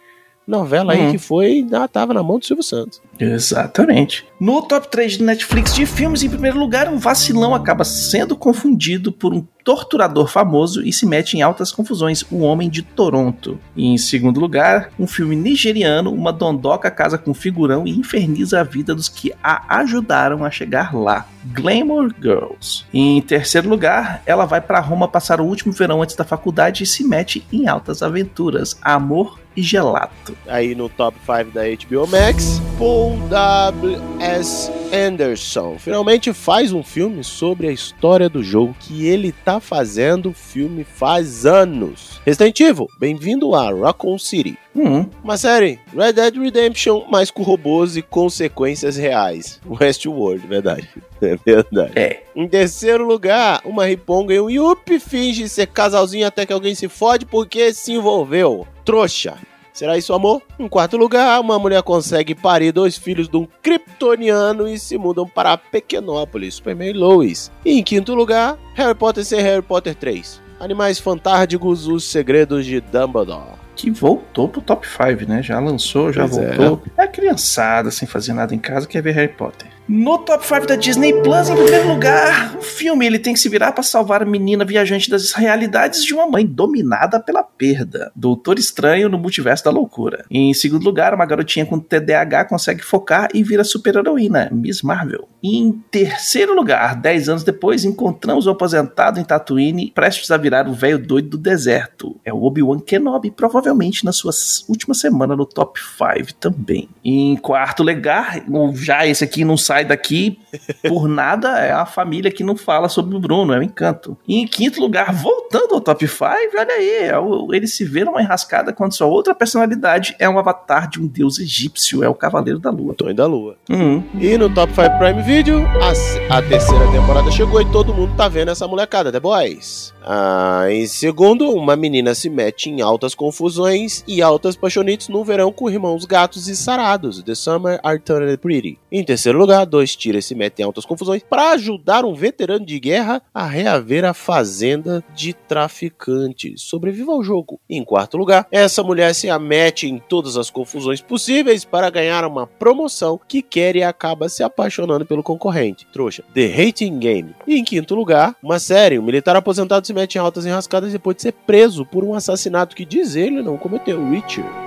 Novela 0.52 0.92
aí 0.92 1.06
Uhum. 1.06 1.10
que 1.12 1.18
foi, 1.18 1.66
ah, 1.72 1.88
tava 1.88 2.12
na 2.14 2.22
mão 2.22 2.38
do 2.38 2.44
Silvio 2.44 2.62
Santos. 2.62 3.00
exatamente. 3.18 4.24
No 4.38 4.60
top 4.62 4.88
3 4.90 5.12
de 5.18 5.22
Netflix 5.22 5.74
de 5.74 5.86
filmes, 5.86 6.22
em 6.22 6.28
primeiro 6.28 6.58
lugar, 6.58 6.88
um 6.88 6.98
vacilão 6.98 7.54
acaba 7.54 7.84
sendo 7.84 8.36
confundido 8.36 9.12
por 9.12 9.32
um 9.32 9.44
torturador 9.64 10.26
famoso 10.26 10.82
e 10.84 10.92
se 10.92 11.06
mete 11.06 11.36
em 11.36 11.42
altas 11.42 11.70
confusões, 11.70 12.24
O 12.32 12.38
Homem 12.40 12.68
de 12.68 12.82
Toronto. 12.82 13.60
E 13.76 13.86
em 13.86 13.96
segundo 13.96 14.40
lugar, 14.40 14.90
um 14.98 15.06
filme 15.06 15.36
nigeriano, 15.36 16.12
uma 16.12 16.32
dondoca 16.32 16.90
casa 16.90 17.16
com 17.16 17.30
um 17.30 17.34
figurão 17.34 17.86
e 17.86 17.90
inferniza 17.90 18.58
a 18.60 18.64
vida 18.64 18.92
dos 18.92 19.08
que 19.08 19.32
a 19.42 19.76
ajudaram 19.78 20.44
a 20.44 20.50
chegar 20.50 20.92
lá. 20.92 21.28
Glamour 21.54 22.12
Girls. 22.20 22.84
E 22.92 22.98
em 23.18 23.22
terceiro 23.22 23.68
lugar, 23.68 24.20
ela 24.26 24.44
vai 24.44 24.60
para 24.60 24.80
Roma 24.80 25.06
passar 25.06 25.40
o 25.40 25.44
último 25.44 25.72
verão 25.72 26.02
antes 26.02 26.16
da 26.16 26.24
faculdade 26.24 26.82
e 26.82 26.86
se 26.86 27.04
mete 27.04 27.44
em 27.52 27.68
altas 27.68 28.02
aventuras, 28.02 28.76
amor 28.82 29.38
e 29.56 29.62
gelato. 29.62 30.36
Aí 30.46 30.74
no 30.74 30.88
top 30.88 31.16
5 31.20 31.50
da 31.52 31.62
HBO 31.62 32.06
Max, 32.06 32.60
Paul 32.78 33.18
W.S. 33.28 34.70
Anderson 34.92 35.78
finalmente 35.78 36.32
faz 36.32 36.72
um 36.72 36.82
filme 36.82 37.24
sobre 37.24 37.68
a 37.68 37.72
história 37.72 38.28
do 38.28 38.42
jogo 38.42 38.76
que 38.78 39.06
ele 39.06 39.32
tá 39.32 39.60
fazendo 39.60 40.32
filme 40.32 40.84
faz 40.84 41.46
anos. 41.46 42.20
Resident 42.24 42.60
Evil, 42.60 42.88
bem-vindo 42.98 43.54
a 43.54 43.72
Raccoon 43.72 44.18
City. 44.18 44.58
Hum, 44.74 45.06
Uma 45.22 45.36
série 45.36 45.78
Red 45.94 46.14
Dead 46.14 46.36
Redemption, 46.36 47.04
mas 47.10 47.30
com 47.30 47.42
robôs 47.42 47.96
e 47.96 48.02
consequências 48.02 48.96
reais. 48.96 49.60
Westworld, 49.68 50.46
verdade. 50.46 50.88
É 51.22 51.36
verdade. 51.36 51.92
é. 51.94 52.22
Em 52.34 52.48
terceiro 52.48 53.06
lugar, 53.06 53.60
uma 53.64 53.86
riponga 53.86 54.34
e 54.34 54.40
um 54.40 54.50
Yuppie 54.50 54.98
finge 54.98 55.48
ser 55.48 55.68
casalzinho 55.68 56.26
até 56.26 56.44
que 56.44 56.52
alguém 56.52 56.74
se 56.74 56.88
fode 56.88 57.24
porque 57.24 57.72
se 57.72 57.92
envolveu. 57.92 58.66
Trouxa. 58.84 59.36
Será 59.72 59.96
isso 59.96 60.12
amor? 60.12 60.42
Em 60.58 60.66
quarto 60.68 60.96
lugar, 60.96 61.40
uma 61.40 61.60
mulher 61.60 61.80
consegue 61.84 62.34
parir 62.34 62.72
dois 62.72 62.96
filhos 62.96 63.28
de 63.28 63.36
um 63.36 63.46
kryptoniano 63.62 64.66
e 64.68 64.78
se 64.78 64.98
mudam 64.98 65.26
para 65.26 65.56
Pequenópolis, 65.56 66.54
Superman 66.56 66.90
e 66.90 66.92
Lois. 66.92 67.50
E 67.64 67.78
em 67.78 67.82
quinto 67.84 68.14
lugar, 68.14 68.58
Harry 68.74 68.94
Potter 68.94 69.24
sem 69.24 69.40
Harry 69.40 69.62
Potter 69.62 69.94
3. 69.94 70.42
Animais 70.58 70.98
Fantásticos, 70.98 71.86
Os 71.86 72.04
Segredos 72.04 72.66
de 72.66 72.80
Dumbledore. 72.80 73.61
Que 73.74 73.90
voltou 73.90 74.48
pro 74.48 74.60
top 74.60 74.86
5, 74.86 75.28
né? 75.28 75.42
Já 75.42 75.58
lançou, 75.58 76.12
já 76.12 76.28
Pois 76.28 76.36
é. 76.38 76.56
voltou. 76.56 76.82
É. 76.96 77.02
a 77.02 77.08
criançada 77.08 77.90
sem 77.90 78.06
fazer 78.06 78.32
nada 78.34 78.54
em 78.54 78.58
casa 78.58 78.86
quer 78.86 79.02
ver 79.02 79.12
Harry 79.12 79.32
Potter. 79.32 79.68
No 79.88 80.16
top 80.18 80.46
5 80.46 80.66
da 80.66 80.76
Disney 80.76 81.12
Plus, 81.22 81.50
em 81.50 81.56
primeiro 81.56 81.88
lugar, 81.88 82.56
o 82.56 82.62
filme 82.62 83.04
ele 83.04 83.18
tem 83.18 83.34
que 83.34 83.40
se 83.40 83.48
virar 83.48 83.72
para 83.72 83.82
salvar 83.82 84.22
a 84.22 84.24
menina 84.24 84.64
viajante 84.64 85.10
das 85.10 85.32
realidades 85.32 86.04
de 86.04 86.14
uma 86.14 86.24
mãe 86.24 86.46
dominada 86.46 87.18
pela 87.18 87.42
perda. 87.42 88.12
Doutor 88.14 88.60
Estranho 88.60 89.08
no 89.08 89.18
Multiverso 89.18 89.64
da 89.64 89.72
Loucura. 89.72 90.24
Em 90.30 90.54
segundo 90.54 90.84
lugar, 90.84 91.12
uma 91.12 91.26
garotinha 91.26 91.66
com 91.66 91.80
TDAH 91.80 92.44
consegue 92.44 92.82
focar 92.82 93.28
e 93.34 93.42
vira 93.42 93.64
super-heroína, 93.64 94.48
Miss 94.52 94.82
Marvel. 94.82 95.28
Em 95.42 95.72
terceiro 95.90 96.54
lugar, 96.54 96.94
10 96.94 97.28
anos 97.28 97.42
depois, 97.42 97.84
encontramos 97.84 98.46
o 98.46 98.50
aposentado 98.50 99.18
em 99.18 99.24
Tatooine, 99.24 99.90
prestes 99.92 100.30
a 100.30 100.36
virar 100.36 100.68
o 100.68 100.72
velho 100.72 100.98
doido 100.98 101.30
do 101.30 101.38
deserto. 101.38 102.20
É 102.24 102.32
o 102.32 102.44
Obi-Wan 102.44 102.78
Kenobi, 102.78 103.32
provavelmente 103.32 104.04
na 104.04 104.12
sua 104.12 104.30
última 104.68 104.94
semana 104.94 105.34
no 105.34 105.44
top 105.44 105.80
5 105.80 106.34
também. 106.34 106.88
Em 107.04 107.34
quarto 107.36 107.82
lugar, 107.82 108.44
já 108.74 109.04
esse 109.04 109.24
aqui 109.24 109.44
não 109.44 109.56
sai 109.56 109.71
daqui 109.84 110.38
por 110.86 111.08
nada, 111.08 111.58
é 111.58 111.72
a 111.72 111.86
família 111.86 112.30
que 112.30 112.44
não 112.44 112.56
fala 112.56 112.88
sobre 112.88 113.16
o 113.16 113.20
Bruno, 113.20 113.52
é 113.52 113.58
o 113.58 113.62
encanto. 113.62 114.16
E 114.26 114.36
em 114.36 114.46
quinto 114.46 114.80
lugar, 114.80 115.12
voltando 115.12 115.74
ao 115.74 115.80
top 115.80 116.06
5, 116.06 116.24
olha 116.58 116.74
aí, 116.74 116.88
é 116.88 117.12
ele 117.52 117.66
se 117.66 117.84
vê 117.84 118.04
numa 118.04 118.20
enrascada 118.22 118.72
quando 118.72 118.94
sua 118.94 119.06
outra 119.06 119.34
personalidade 119.34 120.14
é 120.18 120.28
um 120.28 120.38
avatar 120.38 120.88
de 120.88 121.00
um 121.00 121.06
deus 121.06 121.38
egípcio, 121.38 122.02
é 122.04 122.08
o 122.08 122.14
Cavaleiro 122.14 122.58
da 122.58 122.70
Lua. 122.70 122.94
Tonho 122.94 123.14
da 123.14 123.26
Lua. 123.26 123.56
Hum, 123.70 124.02
E 124.18 124.36
no 124.36 124.48
Top 124.50 124.72
5 124.74 124.98
Prime 124.98 125.22
Video, 125.22 125.66
a, 125.66 126.36
a 126.38 126.42
terceira 126.42 126.86
temporada 126.90 127.30
chegou 127.30 127.60
e 127.60 127.64
todo 127.70 127.94
mundo 127.94 128.14
tá 128.16 128.28
vendo 128.28 128.50
essa 128.50 128.66
molecada, 128.68 129.10
The 129.10 129.20
Boys. 129.20 129.92
Ah, 130.04 130.66
em 130.70 130.86
segundo, 130.86 131.50
uma 131.50 131.76
menina 131.76 132.14
se 132.14 132.28
mete 132.28 132.68
em 132.70 132.80
altas 132.80 133.14
confusões 133.14 134.04
e 134.06 134.20
altas 134.20 134.56
paixonites 134.56 135.08
no 135.08 135.24
verão 135.24 135.52
com 135.52 135.70
irmãos 135.70 136.04
gatos 136.04 136.48
e 136.48 136.56
sarados, 136.56 137.22
The 137.22 137.34
Summer 137.34 137.80
Are 137.82 137.98
Turned 137.98 138.36
Pretty. 138.38 138.78
Em 138.90 139.04
terceiro 139.04 139.38
lugar, 139.38 139.64
dois 139.64 139.94
tiras 139.94 140.24
se 140.24 140.34
metem 140.34 140.64
em 140.64 140.66
altas 140.66 140.84
confusões 140.84 141.22
para 141.22 141.50
ajudar 141.52 142.04
um 142.04 142.14
veterano 142.14 142.66
de 142.66 142.78
guerra 142.78 143.22
a 143.32 143.46
reaver 143.46 144.04
a 144.04 144.12
fazenda 144.12 145.04
de 145.14 145.32
traficantes. 145.32 146.62
Sobreviva 146.62 147.12
ao 147.12 147.22
jogo. 147.22 147.60
Em 147.68 147.84
quarto 147.84 148.16
lugar, 148.16 148.46
essa 148.50 148.82
mulher 148.82 149.14
se 149.14 149.30
amete 149.30 149.86
em 149.86 149.98
todas 149.98 150.36
as 150.36 150.50
confusões 150.50 151.00
possíveis 151.00 151.64
para 151.64 151.90
ganhar 151.90 152.24
uma 152.24 152.46
promoção 152.46 153.20
que 153.28 153.42
quer 153.42 153.76
e 153.76 153.82
acaba 153.82 154.28
se 154.28 154.42
apaixonando 154.42 155.06
pelo 155.06 155.22
concorrente. 155.22 155.86
Trouxa. 155.92 156.24
The 156.34 156.46
Hating 156.46 156.98
Game. 156.98 157.34
E 157.46 157.56
em 157.56 157.64
quinto 157.64 157.94
lugar, 157.94 158.36
uma 158.42 158.58
série. 158.58 158.98
Um 158.98 159.02
militar 159.02 159.36
aposentado 159.36 159.86
se 159.86 159.91
mete 159.92 160.16
em 160.16 160.18
altas 160.18 160.46
enrascadas 160.46 160.92
depois 160.92 161.16
de 161.16 161.22
ser 161.22 161.32
preso 161.32 161.84
por 161.84 162.04
um 162.04 162.14
assassinato 162.14 162.76
que 162.76 162.84
diz 162.84 163.16
ele 163.16 163.42
não 163.42 163.56
cometeu. 163.56 164.08
Richard. 164.08 164.61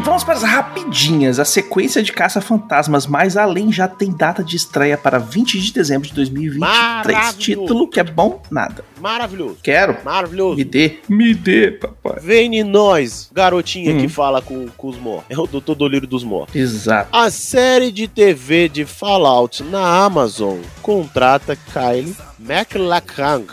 E 0.00 0.02
vamos 0.02 0.24
para 0.24 0.32
as 0.32 0.42
rapidinhas. 0.42 1.38
A 1.38 1.44
sequência 1.44 2.02
de 2.02 2.10
Caça-Fantasmas 2.10 3.06
Mais 3.06 3.36
Além 3.36 3.70
já 3.70 3.86
tem 3.86 4.10
data 4.10 4.42
de 4.42 4.56
estreia 4.56 4.96
para 4.96 5.18
20 5.18 5.60
de 5.60 5.72
dezembro 5.74 6.08
de 6.08 6.14
2023. 6.14 6.58
Maravilhoso. 6.58 7.36
Título 7.38 7.86
que 7.86 8.00
é 8.00 8.04
bom? 8.04 8.40
Nada. 8.50 8.82
Maravilhoso. 8.98 9.58
Quero. 9.62 9.98
Maravilhoso. 10.02 10.56
Me 10.56 10.64
dê. 10.64 11.00
Me 11.06 11.34
dê, 11.34 11.72
papai. 11.72 12.18
Vem 12.22 12.58
em 12.58 12.64
nós, 12.64 13.30
garotinha 13.30 13.92
Hum. 13.94 13.98
que 14.00 14.08
fala 14.08 14.40
com, 14.40 14.68
com 14.68 14.88
os 14.88 14.96
mortos. 14.96 15.26
É 15.28 15.38
o 15.38 15.46
Doutor 15.46 15.74
Dolírio 15.74 16.08
dos 16.08 16.24
Mortos. 16.24 16.54
Exato. 16.56 17.10
A 17.12 17.30
série 17.30 17.92
de 17.92 18.08
TV 18.08 18.70
de 18.70 18.86
Fallout 18.86 19.62
na 19.64 20.02
Amazon 20.02 20.60
contrata 20.80 21.54
Kylie 21.74 22.16
MacLachlan. 22.38 23.44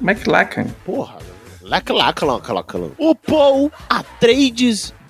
McLachlan. 0.00 0.66
Porra, 0.84 1.18
Lachlan. 1.62 2.10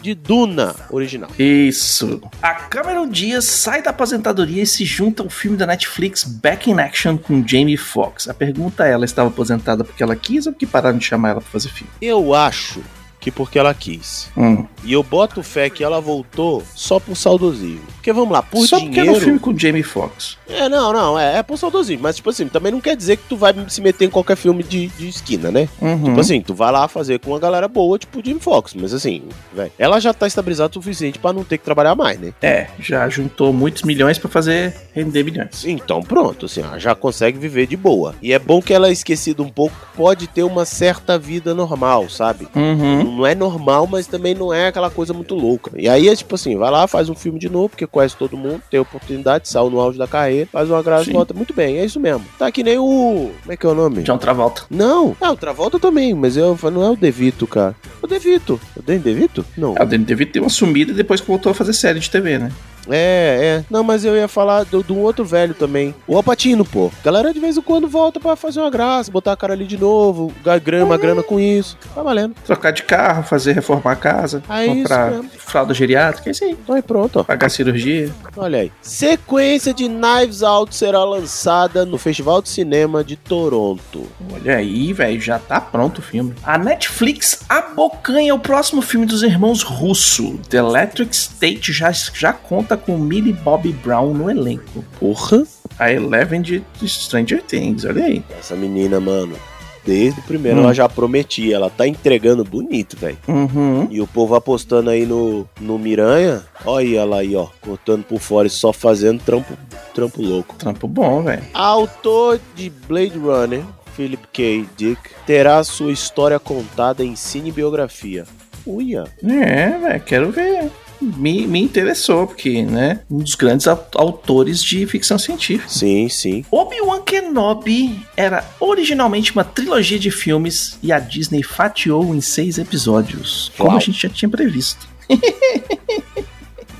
De 0.00 0.14
Duna 0.14 0.74
original. 0.90 1.30
Isso. 1.38 2.20
A 2.42 2.54
Cameron 2.54 3.08
Diaz 3.08 3.44
sai 3.44 3.82
da 3.82 3.90
aposentadoria 3.90 4.62
e 4.62 4.66
se 4.66 4.84
junta 4.84 5.22
ao 5.22 5.28
filme 5.28 5.56
da 5.56 5.66
Netflix 5.66 6.24
Back 6.24 6.70
in 6.70 6.78
Action 6.78 7.16
com 7.16 7.46
Jamie 7.46 7.76
Foxx. 7.76 8.28
A 8.28 8.34
pergunta 8.34 8.86
é: 8.86 8.92
ela 8.92 9.04
estava 9.04 9.28
aposentada 9.28 9.84
porque 9.84 10.02
ela 10.02 10.14
quis 10.14 10.46
ou 10.46 10.52
porque 10.52 10.66
pararam 10.66 10.98
de 10.98 11.04
chamar 11.04 11.30
ela 11.30 11.40
pra 11.40 11.50
fazer 11.50 11.68
filme? 11.70 11.90
Eu 12.00 12.34
acho 12.34 12.82
que 13.28 13.30
porque 13.30 13.58
ela 13.58 13.74
quis. 13.74 14.30
Hum. 14.36 14.64
E 14.82 14.92
eu 14.92 15.02
boto 15.02 15.42
fé 15.42 15.68
que 15.68 15.84
ela 15.84 16.00
voltou 16.00 16.62
só 16.74 16.98
por 16.98 17.16
saudosismo. 17.16 17.86
Porque 17.94 18.12
vamos 18.12 18.30
lá, 18.30 18.42
por 18.42 18.66
Só 18.66 18.76
porque 18.78 18.90
dinheiro. 18.90 19.10
era 19.10 19.18
um 19.18 19.20
filme 19.20 19.38
com 19.38 19.56
Jamie 19.56 19.82
Foxx. 19.82 20.38
É, 20.48 20.68
não, 20.68 20.92
não, 20.92 21.18
é, 21.18 21.38
é 21.38 21.42
por 21.42 21.58
saudosismo. 21.58 22.02
Mas, 22.02 22.16
tipo 22.16 22.30
assim, 22.30 22.48
também 22.48 22.72
não 22.72 22.80
quer 22.80 22.96
dizer 22.96 23.16
que 23.16 23.24
tu 23.28 23.36
vai 23.36 23.54
se 23.68 23.82
meter 23.82 24.06
em 24.06 24.10
qualquer 24.10 24.36
filme 24.36 24.62
de, 24.62 24.86
de 24.86 25.08
esquina, 25.08 25.50
né? 25.50 25.68
Uhum. 25.80 26.04
Tipo 26.04 26.20
assim, 26.20 26.40
tu 26.40 26.54
vai 26.54 26.72
lá 26.72 26.88
fazer 26.88 27.18
com 27.18 27.30
uma 27.32 27.38
galera 27.38 27.68
boa, 27.68 27.98
tipo 27.98 28.20
o 28.20 28.24
Jim 28.24 28.38
Fox. 28.38 28.72
Mas 28.74 28.94
assim, 28.94 29.24
velho, 29.52 29.70
ela 29.78 30.00
já 30.00 30.14
tá 30.14 30.26
estabilizada 30.26 30.70
o 30.70 30.74
suficiente 30.74 31.18
pra 31.18 31.32
não 31.32 31.44
ter 31.44 31.58
que 31.58 31.64
trabalhar 31.64 31.94
mais, 31.94 32.18
né? 32.18 32.32
É, 32.40 32.68
já 32.80 33.06
juntou 33.08 33.52
muitos 33.52 33.82
milhões 33.82 34.16
pra 34.16 34.30
fazer 34.30 34.74
render 34.94 35.22
milhões. 35.22 35.64
Então 35.66 36.02
pronto, 36.02 36.46
assim, 36.46 36.62
ela 36.62 36.78
já 36.78 36.94
consegue 36.94 37.38
viver 37.38 37.66
de 37.66 37.76
boa. 37.76 38.14
E 38.22 38.32
é 38.32 38.38
bom 38.38 38.62
que 38.62 38.72
ela 38.72 38.88
é 38.88 38.92
esquecida 38.92 39.42
um 39.42 39.50
pouco, 39.50 39.76
pode 39.94 40.28
ter 40.28 40.44
uma 40.44 40.64
certa 40.64 41.18
vida 41.18 41.54
normal, 41.54 42.08
sabe? 42.08 42.48
Uhum. 42.54 43.17
Não 43.18 43.26
é 43.26 43.34
normal, 43.34 43.88
mas 43.88 44.06
também 44.06 44.32
não 44.32 44.54
é 44.54 44.68
aquela 44.68 44.88
coisa 44.90 45.12
muito 45.12 45.34
louca. 45.34 45.72
E 45.76 45.88
aí 45.88 46.08
é 46.08 46.14
tipo 46.14 46.36
assim, 46.36 46.56
vai 46.56 46.70
lá, 46.70 46.86
faz 46.86 47.08
um 47.08 47.16
filme 47.16 47.36
de 47.36 47.48
novo, 47.48 47.70
porque 47.70 47.84
conhece 47.84 48.16
todo 48.16 48.36
mundo, 48.36 48.62
tem 48.70 48.78
oportunidade, 48.78 49.48
saiu 49.48 49.68
no 49.68 49.80
auge 49.80 49.98
da 49.98 50.06
carreira, 50.06 50.48
faz 50.52 50.70
uma 50.70 50.80
graça 50.80 51.02
e 51.02 51.06
Sim. 51.06 51.12
volta. 51.14 51.34
Muito 51.34 51.52
bem, 51.52 51.78
é 51.78 51.84
isso 51.84 51.98
mesmo. 51.98 52.24
Tá 52.38 52.48
que 52.52 52.62
nem 52.62 52.78
o. 52.78 53.32
Como 53.42 53.52
é 53.52 53.56
que 53.56 53.66
é 53.66 53.68
o 53.68 53.74
nome? 53.74 54.04
John 54.04 54.18
Travolta. 54.18 54.62
Não, 54.70 55.16
é 55.20 55.28
o 55.28 55.36
Travolta 55.36 55.80
também, 55.80 56.14
mas 56.14 56.36
eu, 56.36 56.56
não 56.72 56.84
é 56.84 56.90
o 56.90 56.96
Devito, 56.96 57.44
cara. 57.44 57.74
O 58.00 58.06
Devito. 58.06 58.60
O 58.76 58.82
Danny 58.82 59.00
Devito? 59.00 59.44
Não. 59.56 59.74
É, 59.76 59.82
o 59.82 59.86
Danny 59.86 60.04
DeVito 60.04 60.34
deu 60.34 60.44
uma 60.44 60.48
sumida 60.48 60.92
e 60.92 60.94
depois 60.94 61.20
que 61.20 61.26
voltou 61.26 61.50
a 61.50 61.54
fazer 61.54 61.72
série 61.72 61.98
de 61.98 62.08
TV, 62.08 62.38
né? 62.38 62.52
É, 62.90 63.60
é. 63.60 63.64
Não, 63.70 63.82
mas 63.82 64.04
eu 64.04 64.16
ia 64.16 64.28
falar 64.28 64.64
do- 64.64 64.82
de 64.82 64.92
um 64.92 64.98
outro 65.00 65.24
velho 65.24 65.54
também. 65.54 65.94
O 66.06 66.16
Alpatino, 66.16 66.64
pô. 66.64 66.90
Galera 67.04 67.32
de 67.32 67.40
vez 67.40 67.56
em 67.56 67.62
quando 67.62 67.88
volta 67.88 68.18
pra 68.20 68.36
fazer 68.36 68.60
uma 68.60 68.70
graça, 68.70 69.10
botar 69.10 69.32
a 69.32 69.36
cara 69.36 69.52
ali 69.52 69.66
de 69.66 69.76
novo, 69.78 70.32
ganhar 70.44 70.58
grana, 70.60 70.96
grana 70.96 71.22
com 71.22 71.38
isso. 71.38 71.76
Tá 71.94 72.02
valendo. 72.02 72.34
Trocar 72.46 72.70
de 72.72 72.82
carro, 72.82 73.22
fazer 73.22 73.52
reformar 73.52 73.92
a 73.92 73.96
casa, 73.96 74.42
Ah, 74.48 74.64
isso 74.64 74.74
comprar 74.76 75.10
mesmo. 75.10 75.30
fralda 75.38 75.74
geriátrica, 75.74 76.28
é 76.28 76.32
isso 76.32 76.44
aí. 76.44 76.52
Então 76.52 76.74
aí 76.74 76.82
pronto, 76.82 77.18
ó. 77.20 77.24
Pagar 77.24 77.48
cirurgia. 77.48 78.10
Olha 78.36 78.60
aí. 78.60 78.72
Sequência 78.82 79.72
de 79.74 79.88
Knives 79.88 80.42
Out 80.42 80.74
será 80.74 81.04
lançada 81.04 81.84
no 81.84 81.98
Festival 81.98 82.40
de 82.42 82.48
Cinema 82.48 83.02
de 83.04 83.16
Toronto. 83.16 84.06
Olha 84.32 84.56
aí, 84.56 84.92
velho, 84.92 85.20
já 85.20 85.38
tá 85.38 85.60
pronto 85.60 85.98
o 85.98 86.02
filme. 86.02 86.34
A 86.42 86.56
Netflix 86.58 87.40
abocanha 87.48 88.34
o 88.34 88.38
próximo 88.38 88.80
filme 88.82 89.06
dos 89.06 89.22
irmãos 89.22 89.62
Russo. 89.62 90.38
The 90.48 90.58
Electric 90.58 91.14
State 91.14 91.72
já, 91.72 91.90
já 91.92 92.32
conta 92.32 92.76
com 92.78 92.96
Millie 92.98 93.32
Bobby 93.32 93.72
Brown 93.72 94.14
no 94.14 94.30
elenco. 94.30 94.84
Porra. 94.98 95.44
A 95.78 95.92
Eleven 95.92 96.42
de 96.42 96.64
Stranger 96.84 97.42
Things, 97.42 97.84
olha 97.84 98.04
aí. 98.04 98.22
Essa 98.38 98.56
menina, 98.56 98.98
mano. 99.00 99.36
Desde 99.84 100.20
o 100.20 100.22
primeiro 100.24 100.58
Hum. 100.58 100.64
ela 100.64 100.74
já 100.74 100.86
prometia. 100.88 101.54
Ela 101.56 101.70
tá 101.70 101.86
entregando 101.86 102.44
bonito, 102.44 102.96
velho. 102.96 103.16
Uhum. 103.26 103.86
E 103.90 104.00
o 104.02 104.06
povo 104.06 104.34
apostando 104.34 104.90
aí 104.90 105.06
no, 105.06 105.48
no 105.60 105.78
Miranha. 105.78 106.42
Olha 106.66 106.98
ela 106.98 107.20
aí, 107.20 107.34
ó. 107.34 107.46
Cortando 107.60 108.04
por 108.04 108.18
fora 108.20 108.46
e 108.46 108.50
só 108.50 108.72
fazendo 108.72 109.22
trampo, 109.22 109.56
trampo 109.94 110.20
louco. 110.20 110.56
Trampo 110.56 110.86
bom, 110.86 111.22
velho. 111.22 111.42
Autor 111.54 112.38
de 112.54 112.68
Blade 112.68 113.16
Runner, 113.18 113.62
Philip 113.94 114.22
K. 114.32 114.66
Dick, 114.76 115.00
terá 115.26 115.62
sua 115.64 115.90
história 115.92 116.38
contada 116.38 117.02
em 117.02 117.16
cinebiografia. 117.16 118.26
Uia. 118.66 119.04
É, 119.24 119.78
velho, 119.78 120.00
quero 120.04 120.30
ver. 120.30 120.70
Me, 121.00 121.46
me 121.46 121.60
interessou, 121.60 122.26
porque, 122.26 122.62
né, 122.62 123.00
um 123.10 123.18
dos 123.18 123.34
grandes 123.34 123.66
au- 123.66 123.88
autores 123.94 124.62
de 124.62 124.86
ficção 124.86 125.18
científica. 125.18 125.68
Sim, 125.68 126.08
sim. 126.08 126.44
Obi-Wan 126.50 127.02
Kenobi 127.02 128.00
era 128.16 128.44
originalmente 128.60 129.32
uma 129.32 129.44
trilogia 129.44 129.98
de 129.98 130.10
filmes 130.10 130.78
e 130.82 130.92
a 130.92 130.98
Disney 130.98 131.42
fatiou 131.42 132.14
em 132.14 132.20
seis 132.20 132.58
episódios, 132.58 133.52
como 133.56 133.70
Uau. 133.70 133.78
a 133.78 133.80
gente 133.80 134.00
já 134.02 134.08
tinha 134.08 134.28
previsto. 134.28 134.86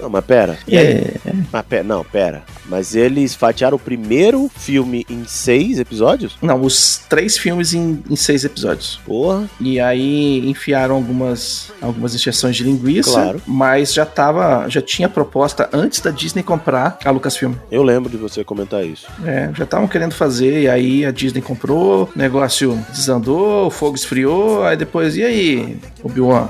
Não, 0.01 0.09
mas 0.09 0.25
pera. 0.25 0.59
É, 0.69 1.13
Mas 1.53 1.63
pera. 1.67 1.83
Não, 1.85 2.05
pera. 2.05 2.43
Mas 2.67 2.95
eles 2.95 3.35
fatiaram 3.35 3.77
o 3.77 3.81
primeiro 3.81 4.51
filme 4.55 5.07
em 5.09 5.25
seis 5.27 5.79
episódios? 5.79 6.37
não, 6.43 6.61
os 6.63 6.99
três 7.09 7.37
filmes 7.39 7.73
em, 7.73 8.03
em 8.09 8.17
seis 8.17 8.45
episódios. 8.45 9.01
Porra. 9.07 9.49
E 9.61 9.81
aí 9.81 10.49
enfiaram 10.49 10.95
algumas, 10.95 11.73
algumas 11.81 12.15
injeções 12.15 12.57
de 12.57 12.65
linguiça, 12.65 13.11
Claro. 13.11 13.43
mas 13.47 13.93
já 13.93 14.05
tava, 14.07 14.69
já 14.69 14.81
tinha 14.83 15.09
proposta 15.09 15.69
antes 15.73 16.01
da 16.01 16.11
Disney 16.11 16.43
comprar 16.43 16.99
a 17.05 17.11
Lucasfilm. 17.11 17.55
Eu 17.71 17.83
lembro 17.83 18.11
de 18.11 18.17
você 18.17 18.45
comentar 18.45 18.85
isso. 18.85 19.07
É, 19.25 19.51
já 19.55 19.65
estavam 19.65 19.89
querendo 19.89 20.13
fazer, 20.15 20.63
e 20.63 20.69
aí 20.69 21.05
a 21.05 21.11
Disney 21.11 21.41
comprou, 21.43 22.05
o 22.15 22.19
negócio 22.19 22.79
desandou, 22.93 23.67
o 23.67 23.71
fogo 23.71 23.97
esfriou, 23.97 24.63
aí 24.65 24.77
depois, 24.77 25.17
e 25.17 25.23
aí, 25.23 25.79
Obi-Wan, 26.03 26.49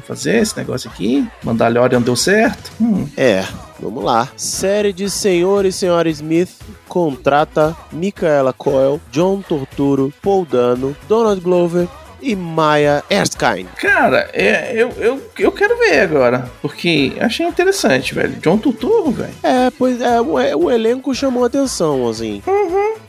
vamos 0.00 0.06
fazer 0.06 0.36
esse 0.42 0.56
negócio 0.56 0.90
aqui? 0.90 1.26
Mandalorian 1.42 2.00
deu 2.02 2.16
certo? 2.16 2.70
Hum, 2.80 3.06
É, 3.16 3.44
vamos 3.80 4.02
lá. 4.04 4.28
Série 4.36 4.92
de 4.92 5.08
Senhor 5.10 5.64
e 5.64 5.72
Senhora 5.72 6.08
Smith 6.10 6.50
contrata 6.88 7.76
Micaela 7.92 8.52
Coel, 8.52 9.00
John 9.12 9.40
Torturo, 9.46 10.12
Paul 10.22 10.44
Dano, 10.44 10.96
Donald 11.08 11.40
Glover 11.40 11.86
e 12.20 12.34
Maya 12.34 13.02
Erskine. 13.10 13.68
Cara, 13.76 14.28
é, 14.32 14.72
eu, 14.74 14.90
eu, 14.98 15.22
eu 15.38 15.52
quero 15.52 15.76
ver 15.78 16.00
agora, 16.00 16.50
porque 16.60 17.12
achei 17.20 17.46
interessante, 17.46 18.14
velho. 18.14 18.34
John 18.40 18.58
Turturro, 18.58 19.10
velho. 19.10 19.34
É, 19.42 19.70
pois 19.70 20.00
é, 20.00 20.20
o, 20.20 20.38
é, 20.38 20.54
o 20.56 20.70
elenco 20.70 21.14
chamou 21.14 21.44
atenção, 21.44 22.08
assim. 22.08 22.42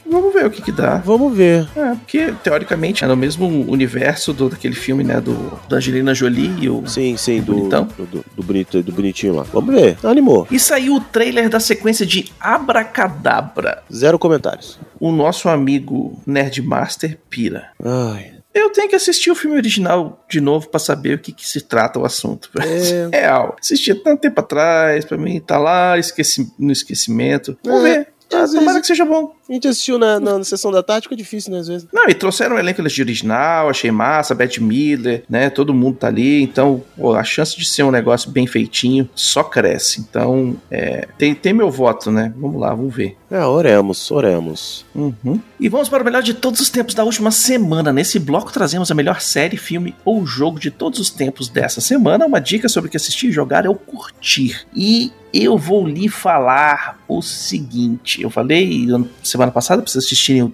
Vamos 0.10 0.34
ver 0.34 0.46
o 0.48 0.50
que 0.50 0.62
que 0.62 0.72
dá. 0.72 0.98
Vamos 0.98 1.36
ver. 1.36 1.68
É, 1.76 1.96
porque 1.96 2.34
teoricamente 2.44 3.04
é 3.04 3.08
no 3.08 3.16
mesmo 3.16 3.46
universo 3.72 4.34
do, 4.34 4.50
daquele 4.50 4.74
filme, 4.74 5.04
né, 5.04 5.22
do, 5.22 5.60
da 5.70 5.78
Angelina 5.78 6.16
Jolie 6.16 6.56
e 6.60 6.70
o... 6.70 6.86
Sim, 6.88 7.16
sim, 7.16 7.42
do, 7.42 7.54
Bonitão? 7.54 7.88
do, 7.96 8.06
do, 8.06 8.26
do 8.36 8.44
bonito, 8.44 8.82
do 8.82 8.92
bonitinho 8.92 9.36
lá. 9.36 9.44
Vamos 9.44 9.74
ver. 9.74 9.98
Animou. 10.04 10.48
E 10.50 10.60
saiu 10.60 10.96
o 10.96 11.02
trailer 11.02 11.48
da 11.50 11.60
sequência 11.60 12.06
de 12.06 12.32
Abracadabra. 12.40 13.84
Zero 13.94 14.18
comentários. 14.18 14.80
O 15.00 15.12
nosso 15.12 15.48
amigo 15.48 16.20
Nerdmaster 16.26 17.18
pira. 17.30 17.70
Ai. 17.84 18.39
Eu 18.60 18.70
tenho 18.72 18.90
que 18.90 18.96
assistir 18.96 19.32
o 19.32 19.36
filme 19.36 19.56
original 19.58 20.24
de 20.30 20.40
novo 20.42 20.70
pra 20.70 20.80
saber 20.80 21.16
o 21.16 21.20
que, 21.20 21.32
que 21.32 21.48
se 21.48 21.62
trata 21.62 22.00
o 22.00 22.06
assunto. 22.06 22.50
É. 22.60 23.08
Real. 23.22 23.56
Assisti 23.60 23.94
tanto 23.96 24.22
tempo 24.22 24.40
atrás, 24.40 25.06
pra 25.06 25.18
mim 25.18 25.40
tá 25.40 25.58
lá 25.58 25.98
esqueci, 25.98 26.52
no 26.60 26.72
esquecimento. 26.72 27.58
Vamos 27.64 27.86
É, 27.86 27.98
ver. 28.00 28.08
Às 28.36 28.52
Tomara 28.52 28.66
vezes- 28.68 28.82
que 28.82 28.88
seja 28.88 29.06
bom. 29.06 29.34
A 29.50 29.54
gente 29.54 29.68
assistiu 29.68 29.98
na, 29.98 30.20
na, 30.20 30.38
na 30.38 30.44
sessão 30.44 30.72
da 30.72 30.84
tarde, 30.84 31.04
fica 31.06 31.16
difícil, 31.16 31.52
né, 31.52 31.60
às 31.60 31.68
vezes. 31.68 31.88
Não, 31.92 32.08
e 32.08 32.14
trouxeram 32.14 32.56
o 32.56 32.60
elenco 32.60 32.84
de 32.88 33.02
original, 33.02 33.68
achei 33.70 33.90
massa, 33.90 34.36
Beth 34.36 34.60
Miller, 34.60 35.24
né? 35.28 35.50
Todo 35.50 35.74
mundo 35.74 35.98
tá 35.98 36.08
ali, 36.08 36.44
então 36.44 36.84
pô, 36.96 37.16
a 37.16 37.24
chance 37.24 37.58
de 37.58 37.66
ser 37.68 37.82
um 37.84 37.90
negócio 37.90 38.30
bem 38.30 38.46
feitinho 38.46 39.10
só 39.16 39.44
cresce. 39.44 40.02
Então, 40.02 40.56
é, 40.70 41.08
tem, 41.18 41.34
tem 41.34 41.52
meu 41.54 41.72
voto, 41.72 42.12
né? 42.12 42.32
Vamos 42.38 42.62
lá, 42.62 42.74
vamos 42.76 42.94
ver. 42.96 43.18
É, 43.32 43.44
oremos, 43.44 44.12
oremos. 44.12 44.86
Uhum. 44.94 45.40
E 45.60 45.68
vamos 45.68 45.90
para 45.90 46.02
o 46.04 46.06
melhor 46.06 46.22
de 46.22 46.34
todos 46.36 46.60
os 46.60 46.70
tempos 46.70 46.94
da 46.94 47.04
última 47.04 47.32
semana. 47.32 47.92
Nesse 47.92 48.20
bloco 48.20 48.52
trazemos 48.52 48.92
a 48.92 48.96
melhor 48.96 49.20
série, 49.22 49.58
filme 49.58 49.96
ou 50.06 50.26
jogo 50.28 50.60
de 50.60 50.70
todos 50.70 51.00
os 51.00 51.10
tempos 51.10 51.48
dessa 51.50 51.82
semana. 51.82 52.26
Uma 52.26 52.40
dica 52.40 52.70
sobre 52.70 52.88
o 52.88 52.92
que 52.92 52.98
assistir 52.98 53.28
e 53.28 53.32
jogar 53.32 53.66
é 53.66 53.70
o 53.70 53.76
curtir. 53.76 54.62
E 54.76 55.12
eu 55.34 55.58
vou 55.58 55.88
lhe 55.88 56.10
falar 56.10 57.00
o 57.08 57.22
seguinte: 57.22 58.22
eu 58.22 58.30
falei 58.30 58.88
semana 59.24 59.52
passada 59.52 59.82
para 59.82 59.92
vocês 59.92 60.06
assistirem 60.06 60.44
o 60.44 60.54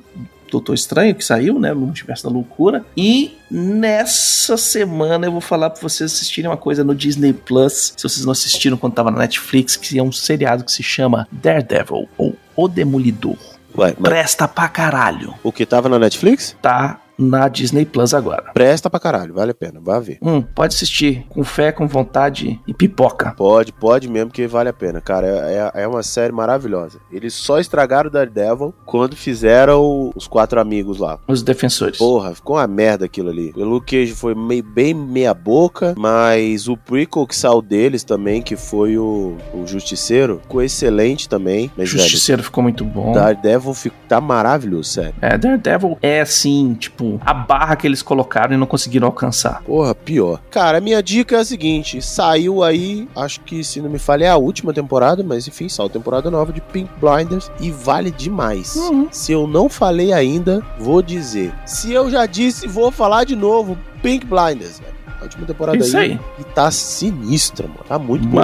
Doutor 0.51 0.73
Estranho, 0.75 1.15
que 1.15 1.25
saiu, 1.25 1.59
né? 1.59 1.73
No 1.73 1.81
Multiverso 1.81 2.23
da 2.23 2.29
Loucura. 2.29 2.85
E 2.95 3.35
nessa 3.49 4.55
semana 4.57 5.25
eu 5.27 5.31
vou 5.31 5.41
falar 5.41 5.69
para 5.69 5.81
vocês 5.81 6.11
assistirem 6.13 6.49
uma 6.49 6.57
coisa 6.57 6.83
no 6.83 6.93
Disney 6.95 7.33
Plus. 7.33 7.93
Se 7.97 8.03
vocês 8.03 8.23
não 8.25 8.31
assistiram 8.31 8.77
quando 8.77 8.93
tava 8.93 9.11
na 9.11 9.19
Netflix, 9.19 9.75
que 9.75 9.97
é 9.97 10.03
um 10.03 10.11
seriado 10.11 10.63
que 10.63 10.71
se 10.71 10.83
chama 10.83 11.27
Daredevil 11.31 12.07
ou 12.17 12.35
O 12.55 12.67
Demolidor. 12.67 13.37
Ué, 13.77 13.93
mas 13.99 14.09
Presta 14.09 14.47
pra 14.47 14.69
caralho. 14.69 15.33
o 15.43 15.51
que 15.51 15.65
tava 15.65 15.89
na 15.89 15.99
Netflix? 15.99 16.55
Tá 16.61 17.01
na 17.17 17.47
Disney 17.47 17.85
Plus 17.85 18.13
agora. 18.13 18.51
Presta 18.53 18.89
pra 18.89 18.99
caralho, 18.99 19.33
vale 19.33 19.51
a 19.51 19.55
pena, 19.55 19.79
vai 19.81 19.99
ver. 20.01 20.17
Hum, 20.21 20.41
pode 20.41 20.75
assistir 20.75 21.25
com 21.29 21.43
fé, 21.43 21.71
com 21.71 21.87
vontade 21.87 22.59
e 22.67 22.73
pipoca. 22.73 23.33
Pode, 23.37 23.71
pode 23.73 24.09
mesmo 24.09 24.31
que 24.31 24.47
vale 24.47 24.69
a 24.69 24.73
pena, 24.73 24.99
cara. 25.01 25.27
É, 25.27 25.71
é, 25.75 25.83
é 25.83 25.87
uma 25.87 26.03
série 26.03 26.33
maravilhosa. 26.33 26.99
Eles 27.11 27.33
só 27.33 27.59
estragaram 27.59 28.09
o 28.09 28.11
Daredevil 28.11 28.73
quando 28.85 29.15
fizeram 29.15 30.11
os 30.15 30.27
quatro 30.27 30.59
amigos 30.59 30.99
lá. 30.99 31.19
Os 31.27 31.41
defensores. 31.43 31.97
Porra, 31.97 32.33
ficou 32.35 32.57
uma 32.57 32.67
merda 32.67 33.05
aquilo 33.05 33.29
ali. 33.29 33.53
O 33.55 33.63
Luke 33.63 33.95
Cage 33.97 34.13
foi 34.13 34.33
meio, 34.35 34.63
bem 34.63 34.93
meia 34.93 35.33
boca, 35.33 35.93
mas 35.97 36.67
o 36.67 36.75
prequel 36.77 37.25
que 37.27 37.35
saiu 37.35 37.61
deles 37.61 38.03
também, 38.03 38.41
que 38.41 38.55
foi 38.55 38.97
o, 38.97 39.37
o 39.53 39.65
Justiceiro, 39.67 40.39
ficou 40.41 40.61
excelente 40.61 41.29
também. 41.29 41.71
Mas, 41.77 41.89
Justiceiro 41.89 42.43
ficou 42.43 42.63
muito 42.63 42.83
bom. 42.83 43.11
Daredevil 43.13 43.73
fico- 43.73 43.95
tá 44.07 44.19
maravilhoso, 44.19 44.89
sério. 44.89 45.13
É, 45.21 45.37
Daredevil 45.37 45.97
é 46.01 46.21
assim, 46.21 46.73
tipo, 46.73 47.04
a 47.25 47.33
barra 47.33 47.75
que 47.75 47.87
eles 47.87 48.01
colocaram 48.01 48.53
e 48.53 48.57
não 48.57 48.67
conseguiram 48.67 49.07
alcançar. 49.07 49.61
Porra, 49.63 49.93
pior. 49.93 50.41
Cara, 50.49 50.79
minha 50.79 51.01
dica 51.01 51.35
é 51.35 51.39
a 51.39 51.45
seguinte: 51.45 52.01
saiu 52.01 52.63
aí, 52.63 53.07
acho 53.15 53.41
que 53.41 53.63
se 53.63 53.81
não 53.81 53.89
me 53.89 53.99
falha 53.99 54.25
é 54.25 54.29
a 54.29 54.37
última 54.37 54.73
temporada, 54.73 55.23
mas 55.23 55.47
enfim, 55.47 55.69
saiu 55.69 55.89
temporada 55.89 56.31
nova 56.31 56.51
de 56.51 56.61
Pink 56.61 56.89
Blinders 56.99 57.51
e 57.59 57.71
vale 57.71 58.11
demais. 58.11 58.75
Uhum. 58.75 59.07
Se 59.11 59.31
eu 59.31 59.47
não 59.47 59.69
falei 59.69 60.13
ainda, 60.13 60.63
vou 60.79 61.01
dizer. 61.01 61.53
Se 61.65 61.91
eu 61.91 62.09
já 62.09 62.25
disse, 62.25 62.67
vou 62.67 62.91
falar 62.91 63.23
de 63.23 63.35
novo. 63.35 63.77
Pink 64.01 64.25
Blinders, 64.25 64.79
velho. 64.79 64.95
A 65.19 65.23
última 65.23 65.47
temporada 65.47 65.77
Isso 65.77 65.97
aí. 65.97 66.19
E 66.39 66.43
tá 66.43 66.69
sinistra, 66.69 67.67
mano. 67.67 67.79
Tá 67.87 67.97
muito 67.97 68.27
bom. 68.27 68.39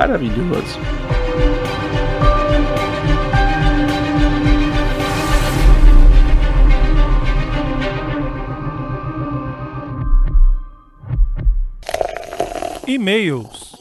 E-mails. 12.88 13.72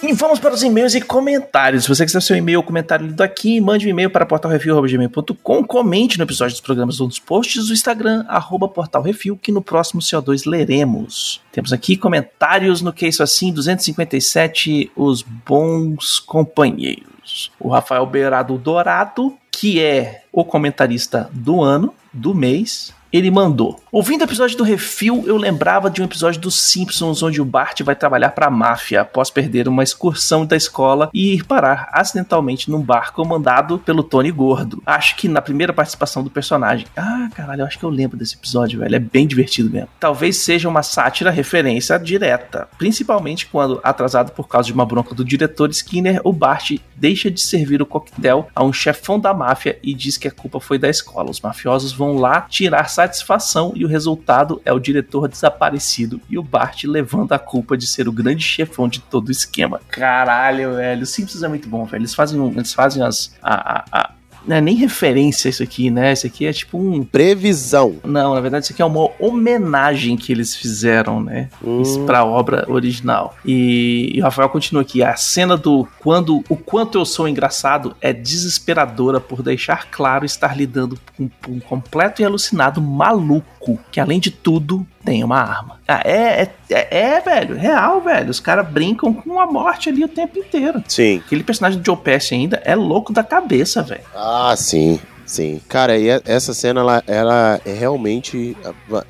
E 0.00 0.12
vamos 0.12 0.38
para 0.38 0.54
os 0.54 0.62
e-mails 0.62 0.94
e 0.94 1.00
comentários. 1.00 1.82
Se 1.82 1.88
você 1.88 2.04
quiser 2.06 2.22
seu 2.22 2.36
e-mail 2.36 2.60
ou 2.60 2.62
comentário 2.62 3.04
lido 3.04 3.20
aqui, 3.20 3.60
mande 3.60 3.84
um 3.86 3.90
e-mail 3.90 4.08
para 4.08 4.24
portalrefil.gmail.com, 4.24 5.64
comente 5.64 6.16
no 6.16 6.24
episódio 6.24 6.54
dos 6.54 6.60
programas 6.60 7.00
ou 7.00 7.08
nos 7.08 7.18
posts 7.18 7.66
do 7.66 7.72
Instagram, 7.72 8.24
arroba 8.28 8.68
portalrefil, 8.68 9.36
que 9.36 9.50
no 9.50 9.60
próximo 9.60 10.00
CO2 10.00 10.48
leremos. 10.48 11.42
Temos 11.50 11.72
aqui 11.72 11.96
comentários 11.96 12.80
no 12.80 12.92
Que 12.92 13.08
Isso 13.08 13.24
Assim, 13.24 13.52
257, 13.52 14.92
os 14.94 15.22
bons 15.22 16.20
companheiros. 16.20 17.50
O 17.58 17.68
Rafael 17.68 18.06
Beirado 18.06 18.56
Dourado, 18.56 19.36
que 19.58 19.80
é 19.80 20.22
o 20.32 20.44
comentarista 20.44 21.28
do 21.32 21.60
ano, 21.60 21.92
do 22.12 22.32
mês, 22.32 22.94
ele 23.12 23.30
mandou. 23.30 23.80
Ouvindo 23.90 24.20
o 24.20 24.24
episódio 24.24 24.56
do 24.56 24.64
Refil, 24.64 25.24
eu 25.26 25.36
lembrava 25.36 25.90
de 25.90 26.02
um 26.02 26.04
episódio 26.04 26.40
dos 26.40 26.60
Simpsons 26.60 27.22
onde 27.22 27.40
o 27.40 27.44
Bart 27.44 27.80
vai 27.82 27.96
trabalhar 27.96 28.30
para 28.30 28.46
a 28.46 28.50
máfia 28.50 29.00
após 29.00 29.30
perder 29.30 29.66
uma 29.66 29.82
excursão 29.82 30.44
da 30.44 30.56
escola 30.56 31.10
e 31.14 31.34
ir 31.34 31.44
parar 31.44 31.88
acidentalmente 31.92 32.70
num 32.70 32.82
bar 32.82 33.12
comandado 33.12 33.78
pelo 33.78 34.02
Tony 34.02 34.30
Gordo. 34.30 34.82
Acho 34.84 35.16
que 35.16 35.28
na 35.28 35.40
primeira 35.40 35.72
participação 35.72 36.22
do 36.22 36.30
personagem. 36.30 36.86
Ah, 36.96 37.28
caralho, 37.34 37.62
eu 37.62 37.66
acho 37.66 37.78
que 37.78 37.84
eu 37.84 37.90
lembro 37.90 38.16
desse 38.16 38.34
episódio, 38.34 38.80
velho. 38.80 38.94
É 38.94 38.98
bem 38.98 39.26
divertido 39.26 39.70
mesmo. 39.70 39.88
Talvez 39.98 40.36
seja 40.36 40.68
uma 40.68 40.82
sátira 40.82 41.30
referência 41.30 41.98
direta, 41.98 42.68
principalmente 42.76 43.46
quando, 43.46 43.80
atrasado 43.82 44.32
por 44.32 44.48
causa 44.48 44.66
de 44.66 44.72
uma 44.72 44.84
bronca 44.84 45.14
do 45.14 45.24
diretor 45.24 45.70
Skinner, 45.70 46.20
o 46.24 46.32
Bart 46.32 46.72
deixa 46.94 47.30
de 47.30 47.40
servir 47.40 47.80
o 47.80 47.86
coquetel 47.86 48.48
a 48.54 48.64
um 48.64 48.72
chefão 48.72 49.18
da 49.18 49.32
máfia 49.32 49.78
e 49.82 49.94
diz 49.94 50.16
que 50.16 50.28
a 50.28 50.30
culpa 50.30 50.60
foi 50.60 50.78
da 50.78 50.88
escola. 50.88 51.30
Os 51.30 51.40
mafiosos 51.40 51.92
vão 51.92 52.16
lá 52.16 52.42
tirar 52.42 52.88
satisfação 53.02 53.72
e 53.76 53.84
o 53.84 53.88
resultado 53.88 54.60
é 54.64 54.72
o 54.72 54.78
diretor 54.80 55.28
desaparecido 55.28 56.20
e 56.28 56.36
o 56.36 56.42
Bart 56.42 56.82
levando 56.84 57.32
a 57.32 57.38
culpa 57.38 57.76
de 57.76 57.86
ser 57.86 58.08
o 58.08 58.12
grande 58.12 58.42
chefão 58.42 58.88
de 58.88 58.98
todo 59.00 59.28
o 59.28 59.30
esquema. 59.30 59.80
Caralho, 59.88 60.74
velho. 60.74 61.06
Simpsons 61.06 61.42
é 61.44 61.48
muito 61.48 61.68
bom, 61.68 61.84
velho. 61.84 62.00
Eles 62.02 62.14
fazem, 62.14 62.44
eles 62.56 62.72
fazem 62.74 63.02
as. 63.02 63.32
A, 63.40 63.84
a- 63.92 64.10
não 64.46 64.56
é 64.56 64.60
nem 64.60 64.74
referência 64.76 65.48
isso 65.48 65.62
aqui, 65.62 65.90
né? 65.90 66.12
Isso 66.12 66.26
aqui 66.26 66.46
é 66.46 66.52
tipo 66.52 66.78
um. 66.78 67.04
Previsão. 67.04 67.96
Não, 68.04 68.34
na 68.34 68.40
verdade, 68.40 68.64
isso 68.64 68.72
aqui 68.72 68.82
é 68.82 68.84
uma 68.84 69.10
homenagem 69.18 70.16
que 70.16 70.32
eles 70.32 70.54
fizeram, 70.54 71.20
né? 71.22 71.48
Hum. 71.62 71.82
Isso 71.82 72.00
pra 72.04 72.24
obra 72.24 72.64
original. 72.68 73.36
E, 73.44 74.12
e 74.14 74.20
o 74.20 74.24
Rafael 74.24 74.48
continua 74.48 74.82
aqui. 74.82 75.02
A 75.02 75.16
cena 75.16 75.56
do 75.56 75.86
quando 76.00 76.42
o 76.48 76.56
quanto 76.56 76.98
eu 76.98 77.04
sou 77.04 77.28
engraçado 77.28 77.94
é 78.00 78.12
desesperadora 78.12 79.20
por 79.20 79.42
deixar 79.42 79.86
claro 79.90 80.24
estar 80.24 80.56
lidando 80.56 80.98
com 81.16 81.30
um 81.48 81.60
completo 81.60 82.22
e 82.22 82.24
alucinado 82.24 82.80
maluco 82.80 83.78
que, 83.90 84.00
além 84.00 84.20
de 84.20 84.30
tudo, 84.30 84.86
tem 85.04 85.24
uma 85.24 85.40
arma. 85.40 85.80
Ah, 85.86 86.02
é, 86.04 86.42
é, 86.42 86.50
é, 86.70 86.98
é, 87.00 87.20
velho, 87.20 87.56
real, 87.56 88.00
velho. 88.00 88.30
Os 88.30 88.40
caras 88.40 88.68
brincam 88.68 89.12
com 89.12 89.40
a 89.40 89.46
morte 89.46 89.88
ali 89.88 90.04
o 90.04 90.08
tempo 90.08 90.38
inteiro. 90.38 90.82
Sim. 90.86 91.22
Aquele 91.24 91.42
personagem 91.42 91.80
do 91.80 91.86
Joe 91.86 91.96
Pesci 91.96 92.34
ainda 92.34 92.60
é 92.64 92.74
louco 92.74 93.12
da 93.12 93.22
cabeça, 93.22 93.82
velho. 93.82 94.02
Ah, 94.14 94.54
sim. 94.56 95.00
Sim. 95.28 95.60
Cara, 95.68 95.98
e 95.98 96.08
essa 96.24 96.54
cena, 96.54 96.80
ela, 96.80 97.04
ela 97.06 97.60
é 97.64 97.72
realmente. 97.72 98.56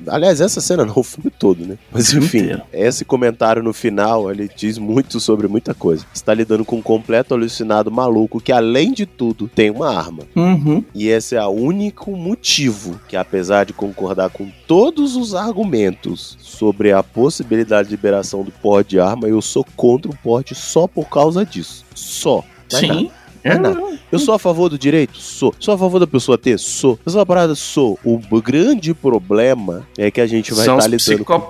Aliás, 0.05 0.41
essa 0.41 0.59
cena 0.59 0.85
não, 0.85 0.93
o 0.99 1.03
filme 1.03 1.31
todo, 1.31 1.65
né? 1.65 1.77
Mas 1.91 2.13
enfim, 2.13 2.59
esse 2.73 3.05
comentário 3.05 3.63
no 3.63 3.73
final, 3.73 4.29
ele 4.29 4.49
diz 4.53 4.77
muito 4.77 5.19
sobre 5.19 5.47
muita 5.47 5.73
coisa. 5.73 6.05
Você 6.13 6.23
tá 6.23 6.33
lidando 6.33 6.65
com 6.65 6.75
um 6.75 6.81
completo 6.81 7.33
alucinado 7.33 7.89
maluco 7.89 8.41
que, 8.41 8.51
além 8.51 8.91
de 8.91 9.05
tudo, 9.05 9.47
tem 9.47 9.71
uma 9.71 9.95
arma. 9.95 10.23
Uhum. 10.35 10.83
E 10.93 11.07
esse 11.07 11.37
é 11.37 11.45
o 11.45 11.49
único 11.49 12.11
motivo 12.11 12.99
que, 13.07 13.15
apesar 13.15 13.65
de 13.65 13.71
concordar 13.71 14.29
com 14.29 14.51
todos 14.67 15.15
os 15.15 15.33
argumentos 15.33 16.37
sobre 16.41 16.91
a 16.91 17.01
possibilidade 17.01 17.87
de 17.87 17.95
liberação 17.95 18.43
do 18.43 18.51
porte 18.51 18.91
de 18.91 18.99
arma, 18.99 19.29
eu 19.29 19.41
sou 19.41 19.65
contra 19.75 20.11
o 20.11 20.17
porte 20.17 20.53
só 20.53 20.85
por 20.85 21.07
causa 21.07 21.45
disso. 21.45 21.85
Só. 21.95 22.43
Mais 22.71 22.87
nada. 22.87 23.18
É, 23.43 23.57
nada. 23.57 23.79
Eu 24.11 24.19
sou 24.19 24.33
a 24.33 24.39
favor 24.39 24.69
do 24.69 24.77
direito? 24.77 25.17
Sou. 25.17 25.53
Sou 25.59 25.73
a 25.73 25.77
favor 25.77 25.99
da 25.99 26.07
pessoa 26.07 26.37
ter? 26.37 26.57
Sou. 26.59 26.99
Mas 27.05 27.15
uma 27.15 27.25
parada, 27.25 27.53
sou. 27.55 27.97
O 28.03 28.19
grande 28.41 28.93
problema 28.93 29.87
é 29.97 30.09
que 30.11 30.19
a 30.19 30.27
gente 30.27 30.51
vai 30.53 30.61
estar 30.61 30.77
os 30.77 30.85
lidando 30.85 31.25
com 31.25 31.33
um 31.35 31.41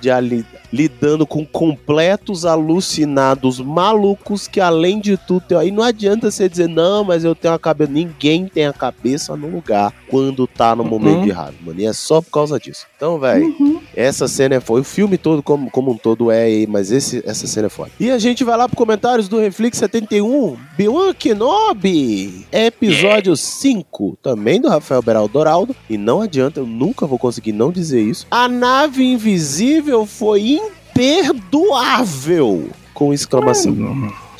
de 0.00 0.10
ali- 0.10 0.44
lidando 0.72 1.26
com 1.26 1.44
completos 1.44 2.44
alucinados 2.44 3.58
malucos 3.60 4.46
que 4.46 4.60
além 4.60 5.00
de 5.00 5.16
tudo, 5.16 5.58
aí 5.58 5.70
não 5.70 5.82
adianta 5.82 6.30
você 6.30 6.48
dizer, 6.48 6.68
não, 6.68 7.04
mas 7.04 7.24
eu 7.24 7.34
tenho 7.34 7.54
a 7.54 7.58
cabeça. 7.58 7.90
Ninguém 7.92 8.46
tem 8.46 8.66
a 8.66 8.72
cabeça 8.72 9.36
no 9.36 9.48
lugar 9.48 9.92
quando 10.08 10.46
tá 10.46 10.74
no 10.76 10.84
momento 10.84 11.18
Uhum. 11.18 11.24
de 11.24 11.30
raiva, 11.30 11.54
mano. 11.64 11.80
E 11.80 11.86
é 11.86 11.92
só 11.92 12.20
por 12.20 12.30
causa 12.30 12.58
disso. 12.58 12.86
Então, 12.96 13.18
velho, 13.18 13.46
Uhum. 13.58 13.80
essa 13.96 14.28
cena 14.28 14.56
é 14.56 14.60
foda. 14.60 14.80
O 14.82 14.84
filme 14.84 15.16
todo, 15.18 15.42
como, 15.42 15.70
como 15.70 15.90
um 15.92 15.96
todo, 15.96 16.30
é, 16.30 16.42
aí, 16.44 16.66
mas 16.66 16.90
esse, 16.92 17.22
essa 17.26 17.46
cena 17.46 17.66
é 17.66 17.70
foda. 17.70 17.90
E 17.98 18.10
a 18.10 18.18
gente 18.18 18.44
vai 18.44 18.56
lá 18.56 18.68
pro 18.68 18.76
comentários 18.76 19.28
do 19.28 19.38
Reflex 19.38 19.78
71. 19.78 20.56
Biwan 20.76 21.12
Kenobi, 21.14 22.46
episódio 22.52 23.36
5, 23.36 24.18
também 24.22 24.60
do 24.60 24.68
Rafael 24.68 25.02
Beraldo 25.02 25.32
Doraldo. 25.32 25.76
E 25.88 25.96
não 25.96 26.20
adianta, 26.22 26.60
eu 26.60 26.66
nunca 26.66 27.06
vou 27.06 27.18
conseguir 27.18 27.52
não 27.52 27.70
dizer 27.70 28.02
isso. 28.02 28.26
A 28.30 28.48
nave 28.48 29.04
invisível 29.04 30.04
foi 30.06 30.59
imperdoável! 31.00 32.68
Com 32.92 33.12
exclamação 33.14 33.72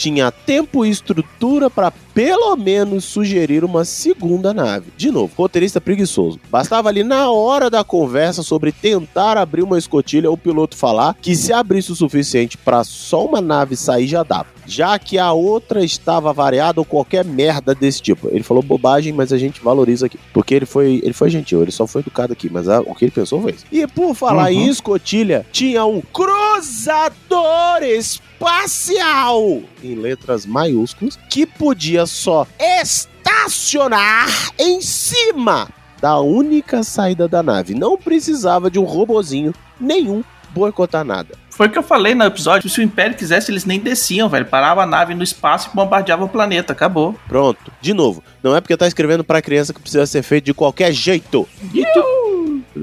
tinha 0.01 0.31
tempo 0.33 0.83
e 0.87 0.89
estrutura 0.89 1.69
para 1.69 1.91
pelo 2.15 2.57
menos 2.57 3.05
sugerir 3.05 3.63
uma 3.65 3.85
segunda 3.85 4.55
nave. 4.55 4.87
De 4.97 5.11
novo, 5.11 5.33
roteirista 5.37 5.79
preguiçoso. 5.81 6.41
Bastava 6.51 6.89
ali 6.89 7.05
na 7.05 7.31
hora 7.31 7.69
da 7.69 7.85
conversa 7.85 8.43
sobre 8.43 8.73
tentar 8.73 9.37
abrir 9.37 9.63
uma 9.63 9.77
escotilha 9.79 10.31
o 10.31 10.37
piloto 10.39 10.75
falar 10.77 11.15
que 11.21 11.37
se 11.37 11.53
abrisse 11.53 11.93
o 11.93 11.95
suficiente 11.97 12.57
para 12.57 12.83
só 12.83 13.25
uma 13.27 13.41
nave 13.43 13.77
sair 13.77 14.07
já 14.07 14.23
dava. 14.23 14.47
Já 14.67 14.99
que 14.99 15.19
a 15.19 15.33
outra 15.33 15.85
estava 15.85 16.33
variada 16.33 16.81
ou 16.81 16.85
qualquer 16.85 17.25
merda 17.25 17.75
desse 17.75 18.01
tipo. 18.01 18.29
Ele 18.31 18.43
falou 18.45 18.63
bobagem, 18.63 19.13
mas 19.13 19.33
a 19.33 19.39
gente 19.39 19.61
valoriza 19.61 20.07
aqui. 20.07 20.19
Porque 20.33 20.55
ele 20.55 20.67
foi, 20.67 21.01
ele 21.05 21.13
foi 21.13 21.29
gentil, 21.29 21.61
ele 21.63 21.73
só 21.73 21.87
foi 21.87 22.01
educado 22.03 22.33
aqui, 22.33 22.49
mas 22.51 22.69
a- 22.69 22.81
o 22.81 22.95
que 22.95 23.05
ele 23.05 23.13
pensou 23.13 23.41
foi 23.43 23.53
isso. 23.53 23.65
E 23.71 23.87
por 23.87 24.15
falar 24.15 24.51
em 24.53 24.63
Uhum. 24.65 24.69
escotilha, 24.71 25.45
tinha 25.53 25.85
um 25.85 26.01
cruzador 26.01 27.83
espacial 27.83 29.61
em 29.93 29.97
letras 29.97 30.47
maiúsculas 30.47 31.19
que 31.29 31.45
podia 31.47 32.07
só 32.07 32.47
estacionar 32.59 34.29
em 34.59 34.81
cima 34.81 35.69
da 36.01 36.19
única 36.19 36.83
saída 36.83 37.29
da 37.29 37.43
nave. 37.43 37.75
Não 37.75 37.97
precisava 37.97 38.71
de 38.71 38.79
um 38.79 38.85
robozinho 38.85 39.53
nenhum 39.81 40.23
boicotar 40.53 41.05
nada. 41.05 41.35
Foi 41.51 41.67
o 41.67 41.71
que 41.71 41.77
eu 41.79 41.83
falei 41.83 42.15
no 42.15 42.25
episódio. 42.25 42.71
Se 42.71 42.81
o 42.81 42.83
Império 42.83 43.15
quisesse, 43.17 43.51
eles 43.53 43.67
nem 43.67 43.79
desciam, 43.79 44.29
velho. 44.31 44.47
Parava 44.47 44.83
a 44.83 44.87
nave 44.87 45.15
no 45.15 45.23
espaço 45.23 45.69
e 45.71 45.77
bombardeava 45.77 46.25
o 46.25 46.29
planeta. 46.29 46.73
Acabou. 46.73 47.15
Pronto. 47.29 47.71
De 47.83 47.93
novo, 47.93 48.23
não 48.43 48.57
é 48.57 48.61
porque 48.63 48.77
tá 48.77 48.87
escrevendo 48.89 49.23
pra 49.23 49.43
criança 49.43 49.75
que 49.75 49.81
precisa 49.81 50.07
ser 50.07 50.23
feito 50.23 50.47
de 50.47 50.55
qualquer 50.55 50.91
jeito. 50.93 51.47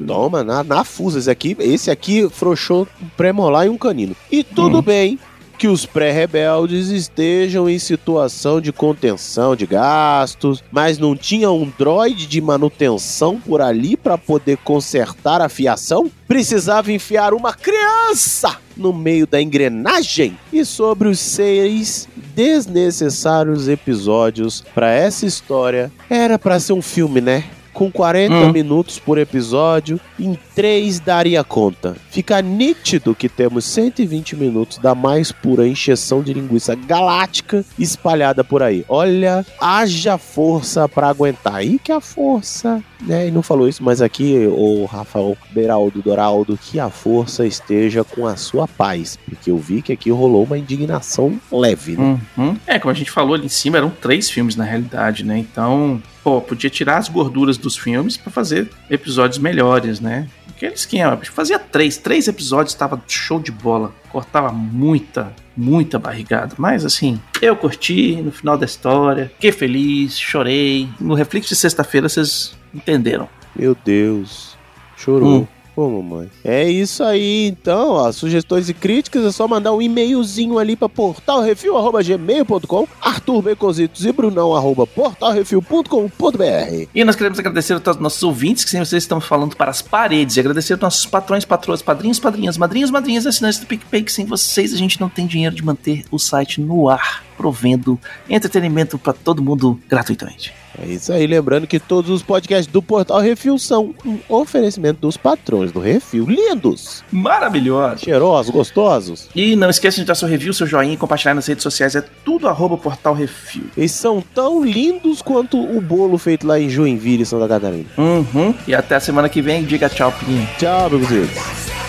Toma, 0.06 0.43
na, 0.43 0.63
na 0.63 0.84
fusa. 0.84 1.17
Esse 1.20 1.30
aqui, 1.32 1.58
esse 1.60 1.89
aqui 1.89 2.30
frouxou 2.30 2.88
um 3.02 3.08
pré-molar 3.17 3.65
e 3.65 3.70
um 3.70 3.78
canino. 3.78 4.15
E 4.32 4.43
tudo 4.43 4.78
Hum. 4.80 4.82
bem 4.84 5.20
que 5.58 5.67
os 5.67 5.86
pré-rebeldes 5.86 6.89
estejam 6.89 7.67
em 7.67 7.80
situação 7.80 8.62
de 8.62 8.72
contenção 8.72 9.56
de 9.56 9.65
gastos, 9.65 10.63
mas 10.72 10.98
não 10.98 11.15
tinha 11.15 11.52
um 11.52 11.72
droide 11.78 12.28
de 12.28 12.39
manutenção 12.39 13.39
por 13.39 13.62
ali 13.62 13.98
para 13.98 14.17
poder 14.17 14.58
consertar 14.58 15.41
a 15.41 15.50
fiação? 15.50 16.12
Precisava 16.28 16.91
enfiar 16.91 17.34
uma 17.34 17.54
criança 17.54 18.58
no 18.76 18.93
meio 18.93 19.26
da 19.26 19.41
engrenagem? 19.41 20.38
E 20.54 20.63
sobre 20.63 21.08
os 21.08 21.20
seis 21.20 22.08
desnecessários 22.36 23.67
episódios 23.67 24.63
para 24.76 24.91
essa 24.91 25.26
história, 25.26 25.91
era 26.08 26.38
para 26.38 26.60
ser 26.60 26.74
um 26.74 26.82
filme, 26.82 27.20
né? 27.20 27.43
Com 27.78 27.92
40 27.92 28.34
Hum. 28.34 28.52
minutos 28.52 28.98
por 28.98 29.20
episódio, 29.20 30.00
em 30.20 30.36
3 30.56 31.00
daria 31.00 31.44
conta. 31.44 31.96
Fica 32.10 32.42
nítido 32.42 33.13
que 33.13 33.30
temos 33.30 33.66
120 33.66 34.36
minutos 34.36 34.80
da 34.80 34.96
mais 34.96 35.32
pura 35.32 35.68
encheção 35.68 36.24
de 36.24 36.34
linguiça 36.34 36.74
galáctica 36.74 37.63
espalhada 37.78 38.44
por 38.44 38.63
aí. 38.63 38.84
Olha, 38.90 39.46
haja 39.62 40.18
força 40.18 40.90
pra 40.90 41.10
aguentar. 41.10 41.54
Aí 41.58 41.78
que 41.78 41.92
a 41.92 42.02
força, 42.02 42.82
né? 43.00 43.28
E 43.28 43.32
não 43.32 43.44
falou 43.44 43.68
isso, 43.70 43.84
mas 43.84 44.02
aqui 44.02 44.48
o 44.48 44.86
Rafael 44.86 45.38
Beraldo 45.52 46.02
Doraldo, 46.02 46.58
que 46.60 46.80
a 46.80 46.90
força 46.90 47.46
esteja 47.46 48.04
com 48.04 48.26
a 48.26 48.36
sua 48.36 48.68
paz. 48.68 49.20
Porque 49.30 49.52
eu 49.52 49.58
vi 49.60 49.84
que 49.84 49.94
aqui 49.94 50.10
rolou 50.10 50.46
uma 50.46 50.58
indignação 50.58 51.40
leve, 51.52 51.96
né? 51.96 52.20
Uhum. 52.36 52.58
É, 52.66 52.80
como 52.80 52.90
a 52.92 52.96
gente 52.96 53.12
falou 53.12 53.36
ali 53.36 53.46
em 53.46 53.50
cima, 53.50 53.78
eram 53.78 53.92
três 53.92 54.32
filmes 54.32 54.56
na 54.56 54.63
realidade, 54.63 55.24
né? 55.24 55.38
Então, 55.38 56.02
pô, 56.28 56.42
podia 56.42 56.70
tirar 56.70 56.98
as 56.98 57.08
gorduras 57.08 57.58
dos 57.58 57.78
filmes 57.78 58.18
pra 58.18 58.30
fazer 58.30 58.70
episódios 58.90 59.38
melhores, 59.38 60.02
né? 60.02 60.28
Aquele 60.50 60.74
esquema, 60.74 61.18
fazia 61.24 61.58
três, 61.58 61.96
três 61.96 62.28
episódios, 62.28 62.74
tava 62.74 63.02
show 63.08 63.40
de 63.40 63.50
bola. 63.50 63.94
Cortava 64.10 64.52
muita, 64.52 65.34
muita 65.56 65.98
barrigada. 65.98 66.54
Mas 66.58 66.84
assim, 66.84 67.18
eu 67.42 67.56
curti 67.56 68.18
no 68.18 68.34
final 68.34 68.58
da 68.58 68.66
história, 68.66 69.32
fiquei 69.36 69.54
feliz, 69.54 70.20
chorei. 70.20 70.90
No 71.00 71.13
reflexo 71.13 71.48
de 71.48 71.56
sexta-feira 71.56 72.10
vocês 72.10 72.58
entenderam. 72.76 73.30
Meu 73.56 73.74
Deus. 73.86 74.58
Chorou. 74.98 75.44
Hum. 75.44 75.48
Ô, 75.78 75.88
mamãe. 75.88 76.28
É 76.44 76.68
isso 76.68 77.04
aí, 77.04 77.50
então, 77.50 77.92
ó. 77.92 78.12
Sugestões 78.12 78.68
e 78.68 78.74
críticas 78.74 79.24
é 79.24 79.32
só 79.32 79.48
mandar 79.48 79.74
um 79.74 79.80
e-mailzinho 79.80 80.58
ali 80.58 80.76
pra 80.76 80.90
portalrefil.gmail.com, 80.90 82.88
Arthur 83.00 83.42
Becositos 83.44 84.04
e 84.04 84.12
Brunão 84.12 84.56
arroba 84.56 84.88
portalrefil.com.br. 84.88 86.88
E 86.96 87.04
nós 87.04 87.16
queremos 87.16 87.38
agradecer 87.38 87.74
a 87.74 87.80
todos 87.80 87.98
os 87.98 88.02
nossos 88.02 88.24
ouvintes, 88.24 88.66
que 88.66 88.72
sempre 88.72 88.88
vocês 88.88 89.04
estão 89.04 89.22
falando 89.22 89.56
para 89.56 89.70
as 89.70 89.84
paredes. 89.84 90.36
E 90.36 90.40
agradecer 90.40 90.74
aos 90.74 90.82
nossos 90.82 91.06
patrões, 91.06 91.46
patroas, 91.46 91.84
padrinhos, 91.84 92.20
padrinhas, 92.20 92.58
madrinhos, 92.58 92.90
madrinhas, 92.90 93.28
assinantes 93.28 93.60
do 93.60 93.68
PicPay, 93.68 94.02
que 94.02 94.12
sem 94.12 94.26
vocês 94.26 94.74
a 94.74 94.78
gente 94.78 95.00
não 95.00 95.10
tem 95.10 95.28
dinheiro 95.28 95.56
de 95.56 95.63
manter 95.63 96.06
o 96.10 96.18
site 96.18 96.60
no 96.60 96.90
ar, 96.90 97.24
provendo 97.38 98.00
entretenimento 98.28 98.98
para 98.98 99.13
todo 99.13 99.44
mundo 99.44 99.80
gratuitamente. 99.88 100.52
É 100.82 100.86
isso 100.86 101.12
aí, 101.12 101.26
lembrando 101.26 101.66
que 101.66 101.80
todos 101.80 102.12
os 102.12 102.22
podcasts 102.22 102.68
do 102.68 102.82
Portal 102.82 103.20
Refil 103.20 103.58
são 103.58 103.96
um 104.06 104.20
oferecimento 104.30 105.02
dos 105.02 105.18
patrões 105.18 105.72
do 105.72 105.80
Refil. 105.80 106.26
Lindos, 106.26 107.04
Maravilhoso! 107.12 108.06
cheirosos, 108.06 108.52
gostosos. 108.54 109.28
E 109.36 109.56
não 109.56 109.70
esqueça 109.70 109.98
de 109.98 110.06
dar 110.06 110.16
seu 110.16 110.28
review, 110.28 110.54
seu 110.54 110.68
joinha 110.68 110.94
e 110.94 110.98
compartilhar 110.98 111.34
nas 111.34 111.48
redes 111.48 111.63
sociais. 111.63 111.96
É 111.96 112.04
tudo 112.24 112.48
arroba 112.48 112.78
Portal 112.78 113.13
Refil. 113.13 113.63
Eles 113.76 113.92
são 113.92 114.24
tão 114.34 114.63
lindos 114.63 115.22
quanto 115.22 115.60
o 115.60 115.82
bolo 115.82 116.18
feito 116.18 116.46
lá 116.46 116.60
em 116.60 116.70
Joinville, 116.70 117.26
Santa 117.26 117.48
Catarina. 117.48 117.86
Uhum. 117.98 118.54
E 118.68 118.76
até 118.76 118.96
a 118.96 119.00
semana 119.00 119.30
que 119.30 119.42
vem. 119.42 119.63
Diga 119.63 119.90
tchau, 119.90 120.12
Pinho. 120.12 120.48
Tchau, 120.58 120.90
meus 120.90 121.08
queridos. 121.08 121.87